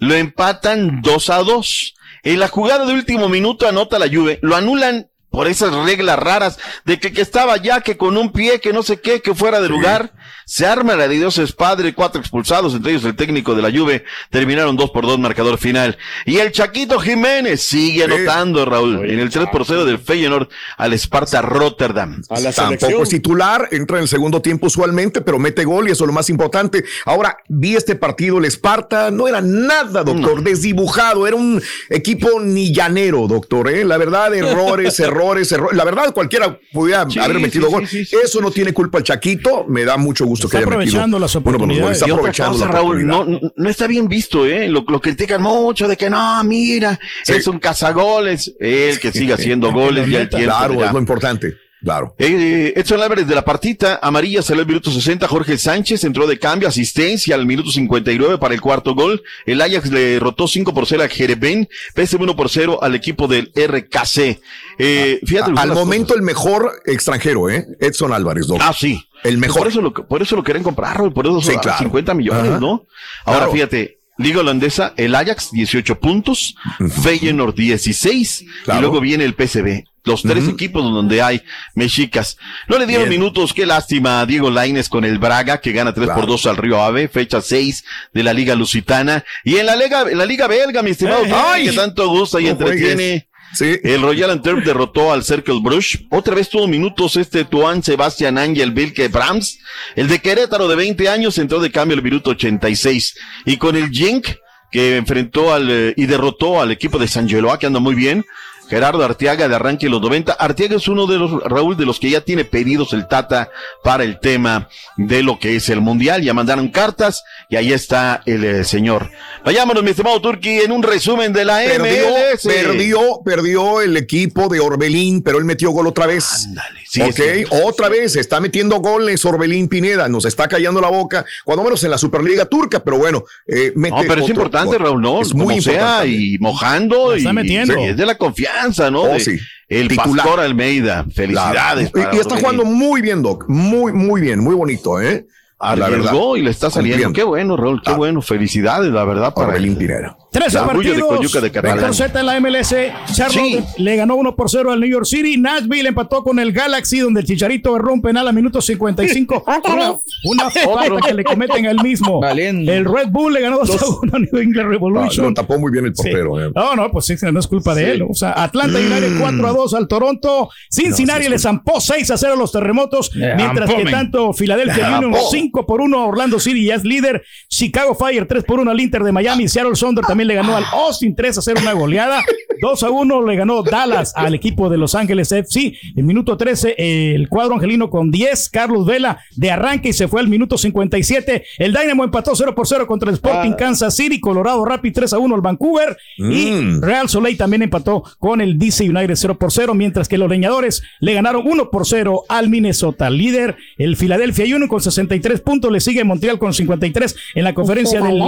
[0.00, 1.94] Lo empatan 2 a 2.
[2.24, 4.38] En la jugada de último minuto anota la Juve.
[4.42, 8.60] Lo anulan por esas reglas raras de que, que estaba ya, que con un pie,
[8.60, 10.12] que no sé qué, que fuera de lugar.
[10.44, 13.70] Se arma la de Dios es padre, cuatro expulsados, entre ellos el técnico de la
[13.70, 14.04] Juve.
[14.30, 15.96] Terminaron 2 por 2 marcador final.
[16.26, 20.92] Y el Chaquito Jiménez sigue anotando, Raúl, en el 3 por 0 del Feyenoord al
[20.94, 22.22] Sparta Rotterdam.
[22.56, 26.08] Tampoco es titular, entra en el segundo tiempo usualmente, pero mete gol y eso es
[26.08, 26.84] lo más importante.
[27.04, 32.74] Ahora, vi este partido, el Esparta, no era nada, doctor, desdibujado, era un equipo ni
[32.74, 33.84] llanero, doctor, ¿eh?
[33.84, 35.76] La verdad, errores, errores, errores.
[35.76, 37.86] La verdad, cualquiera pudiera Sí, haber metido sí, gol.
[37.86, 40.66] sí, sí, Eso no tiene culpa el Chaquito, me da mucho gusto Está que haya
[40.66, 41.92] aprovechando metido las oportunidades.
[41.98, 43.40] Está Y otra aprovechando cosa, la Raúl, oportunidad.
[43.42, 44.68] no, no está bien visto, ¿eh?
[44.68, 48.54] Lo, lo critican mucho de que no, mira, es un cazagoles.
[48.58, 50.46] Él que siga haciendo goles y el tiempo.
[50.46, 50.86] Claro, ya.
[50.86, 51.54] es lo importante.
[51.82, 52.14] Claro.
[52.18, 56.38] Eh, Edson Álvarez de la partita, amarilla salió al minuto 60, Jorge Sánchez entró de
[56.38, 59.22] cambio, asistencia al minuto 59 para el cuarto gol.
[59.46, 63.28] El Ajax le derrotó 5 por 0 a Jereben, PSV 1 por 0 al equipo
[63.28, 64.40] del RKC.
[64.78, 67.66] Eh, fíjate, Al algunas momento el mejor extranjero, ¿eh?
[67.80, 68.66] Edson Álvarez, doctor.
[68.70, 69.02] Ah, sí.
[69.22, 69.58] El mejor.
[69.58, 71.78] Por eso lo, por eso lo quieren comprar, por eso Sí, son claro.
[71.78, 72.60] 50 millones, Ajá.
[72.60, 72.86] ¿no?
[73.24, 73.52] Ahora Claro.
[73.52, 76.54] fíjate, Liga holandesa, el Ajax 18 puntos,
[77.02, 79.84] Feyenoord 16 y luego viene el PSV.
[80.04, 81.42] Los tres equipos donde hay
[81.74, 82.38] mexicas.
[82.68, 86.08] No le dieron minutos, qué lástima a Diego Laines con el Braga, que gana 3
[86.10, 89.24] por 2 al Río Ave, fecha 6 de la Liga Lusitana.
[89.44, 91.66] Y en la Liga, en la Liga Belga, mi estimado, Ay.
[91.66, 93.28] que tanto gusta y No entretiene.
[93.58, 96.00] El Royal Antwerp derrotó al Cercle Bruges.
[96.10, 99.58] Otra vez tuvo minutos este Tuan Sebastián Ángel Vilke Brahms.
[99.96, 103.16] El de Querétaro de 20 años entró de cambio el minuto 86.
[103.46, 104.28] Y con el Genk,
[104.70, 108.24] que enfrentó al, eh, y derrotó al equipo de San Geloa, que anda muy bien.
[108.70, 110.32] Gerardo Arteaga de arranque en los 90.
[110.32, 113.50] Arteaga es uno de los, Raúl, de los que ya tiene pedidos el Tata
[113.82, 116.22] para el tema de lo que es el Mundial.
[116.22, 119.10] Ya mandaron cartas y ahí está el eh, señor.
[119.44, 122.42] Vayámonos, mi estimado Turki, en un resumen de la Perdió, MLS.
[122.44, 126.48] perdió, perdió el equipo de Orbelín, pero él metió gol otra vez.
[126.88, 130.88] sí, ok, sí, sí, otra vez está metiendo goles Orbelín Pineda, nos está callando la
[130.88, 134.76] boca, cuando menos en la Superliga Turca, pero bueno, eh, mete No, pero es importante,
[134.76, 134.86] gol.
[134.86, 135.22] Raúl, ¿no?
[135.22, 135.72] Es muy Como sea,
[136.04, 136.08] importante.
[136.10, 137.14] y mojando.
[137.14, 137.78] Está y, metiendo.
[137.78, 138.59] y es de la confianza,
[138.90, 139.02] ¿no?
[139.02, 139.38] Oh, De- sí.
[139.68, 140.26] El Titular.
[140.26, 141.04] Pastor Almeida.
[141.14, 141.92] Felicidades.
[141.94, 143.44] Y, y está jugando muy bien, Doc.
[143.48, 145.26] Muy, muy bien, muy bonito, ¿eh?
[145.60, 146.12] La verdad.
[146.36, 147.04] Y le está saliendo.
[147.04, 147.12] Cumpliendo.
[147.14, 148.22] Qué bueno, Raúl, qué bueno.
[148.22, 150.16] Felicidades, la verdad, para Orbelín Pineda.
[150.30, 151.32] 13 el de partidos.
[151.32, 151.40] De.
[151.60, 152.74] Vector Z en la MLS.
[153.14, 155.36] Charlotte le ganó 1 por 0 al New York City.
[155.36, 159.44] Nashville empató con el Galaxy, donde el Chicharito erró un penal a minuto 55.
[159.64, 162.20] una, una falta que le cometen al mismo.
[162.24, 165.26] El Red Bull le ganó 2 a 1 a New England Ah, Revolution.
[165.26, 166.40] lo tapó muy bien el portero.
[166.44, 166.52] eh.
[166.54, 167.90] No, no, pues sí, no es culpa de Sí.
[167.90, 168.02] él.
[168.08, 168.86] O sea, Atlanta Mm.
[168.92, 170.48] United 4 a 2 al Toronto.
[170.70, 173.14] Cincinnati le zampó 6 a 0 a los terremotos.
[173.14, 175.28] Le mientras zampó, que tanto Philadelphia Le Union zampó.
[175.30, 177.22] 5 por 1 a Orlando City ya es líder.
[177.48, 179.48] Chicago Fire 3 por 1 al Inter de Miami.
[179.48, 182.22] Seattle Thunder también le ganó al Austin 3 a 0 una goleada.
[182.60, 185.72] 2 a 1 le ganó Dallas al equipo de Los Ángeles FC.
[185.96, 188.50] En minuto 13, eh, el cuadro angelino con 10.
[188.50, 191.42] Carlos Vela de arranque y se fue al minuto 57.
[191.58, 194.20] El Dynamo empató 0 por 0 contra el Sporting Kansas City.
[194.20, 195.96] Colorado Rapid 3 a 1 al Vancouver.
[196.18, 196.82] Y Mm.
[196.82, 200.82] Real Soleil también empató con el DC United 0 por 0, mientras que los leñadores
[201.00, 203.10] le ganaron 1 por 0 al Minnesota.
[203.10, 208.00] Líder, el Philadelphia Union con 63 puntos, le sigue Montreal con 53 en la conferencia
[208.00, 208.22] del,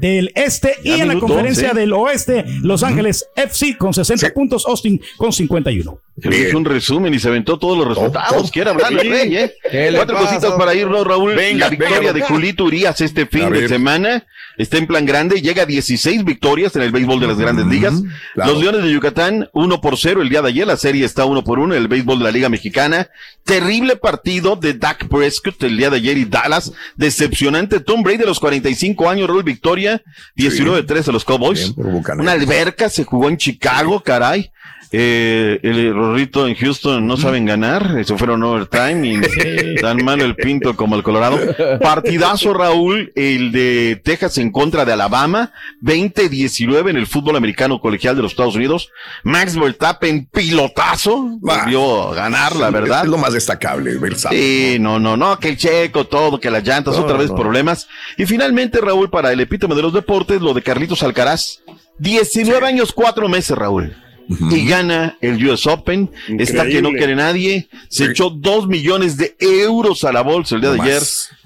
[0.00, 1.80] del este y en la minuto conferencia 11.
[1.80, 5.98] del oeste, Los Ángeles FC con 60 puntos, Austin con 51.
[6.22, 8.50] Se hizo un resumen y se aventó todos los resultados.
[8.50, 9.54] Quiere hablar rey, ¿eh?
[9.70, 10.28] ¿Qué le Cuatro pasa?
[10.28, 11.34] cositas para irnos, Raúl.
[11.34, 12.20] Venga, la victoria venga, de.
[12.22, 14.26] Julito Urias este fin de semana
[14.58, 15.40] está en plan grande.
[15.40, 17.94] Llega a 16 victorias en el béisbol de las grandes ligas.
[18.34, 18.52] claro.
[18.52, 20.66] Los Leones de Yucatán, 1 por 0 el día de ayer.
[20.66, 23.08] La serie está 1 por 1 en el béisbol de la Liga Mexicana.
[23.44, 26.72] Terrible partido de Dak Prescott el día de ayer y Dallas.
[26.96, 27.80] Decepcionante.
[27.80, 30.02] Tom Brady de los 45 años, Raúl Victoria.
[30.36, 31.74] 19-3 a los Cowboys.
[31.76, 34.52] Una alberca se jugó en Chicago, caray.
[34.94, 40.36] Eh, el Rorrito en Houston no saben ganar, se fueron overtime y tan malo el
[40.36, 41.38] Pinto como el Colorado.
[41.80, 48.16] Partidazo Raúl, el de Texas en contra de Alabama, 20-19 en el fútbol americano colegial
[48.16, 48.90] de los Estados Unidos.
[49.24, 53.04] Max Verstappen, pilotazo, volvió a ganar, la verdad.
[53.04, 54.38] Es lo más destacable, Verstappen.
[54.38, 57.36] Sí, no, no, no, que el checo, todo, que las llantas, No, otra vez no.
[57.36, 57.88] problemas.
[58.18, 61.60] Y finalmente, Raúl, para el epítome de los deportes, lo de Carlitos Alcaraz.
[61.98, 63.96] 19 años, 4 meses, Raúl.
[64.28, 66.10] Y gana el US Open.
[66.38, 67.68] Está que no quiere nadie.
[67.88, 71.02] Se echó 2 millones de euros a la bolsa el día de ayer.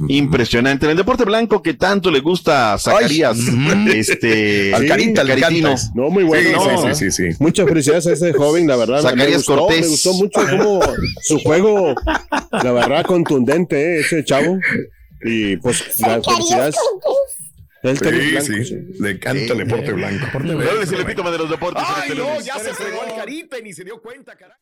[0.08, 0.86] Impresionante.
[0.86, 3.38] En el deporte blanco que tanto le gusta a Zacarías.
[3.94, 4.74] este.
[4.74, 5.74] Al Carita le Caritino.
[5.94, 6.48] No, muy bueno.
[6.48, 7.36] Sí, No, sí, sí, sí, sí.
[7.40, 9.02] Muchas felicidades a ese joven, la verdad.
[9.02, 9.80] Zacarías me gustó, Cortés.
[9.80, 10.80] Me gustó mucho como
[11.22, 11.94] su juego,
[12.50, 14.58] la verdad, contundente, eh, ese chavo.
[15.22, 16.76] Y pues, las felicidades.
[17.90, 18.74] El Sí, blanco, sí, sí.
[19.00, 20.26] le encanta el deporte blanco.
[20.82, 21.82] Es el epítome de los deportes.
[22.06, 24.60] en Ay, no, ya se fregó el carita y ni se dio cuenta, carajo.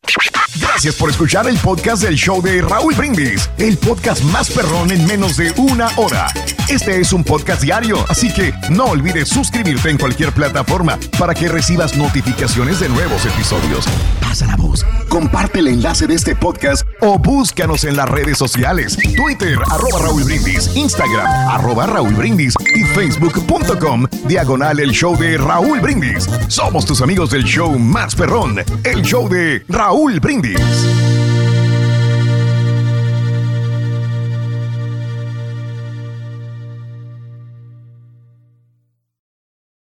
[0.60, 5.04] Gracias por escuchar el podcast del show de Raúl Brindis, el podcast más perrón en
[5.06, 6.26] menos de una hora.
[6.68, 11.48] Este es un podcast diario, así que no olvides suscribirte en cualquier plataforma para que
[11.48, 13.84] recibas notificaciones de nuevos episodios.
[14.20, 18.96] Pasa la voz, comparte el enlace de este podcast o búscanos en las redes sociales.
[19.16, 25.80] Twitter, arroba Raúl Brindis, Instagram, arroba Raúl Brindis y facebook.com, diagonal el show de Raúl
[25.80, 26.28] Brindis.
[26.48, 31.33] Somos tus amigos del show más perrón, el show de Raúl Brindis.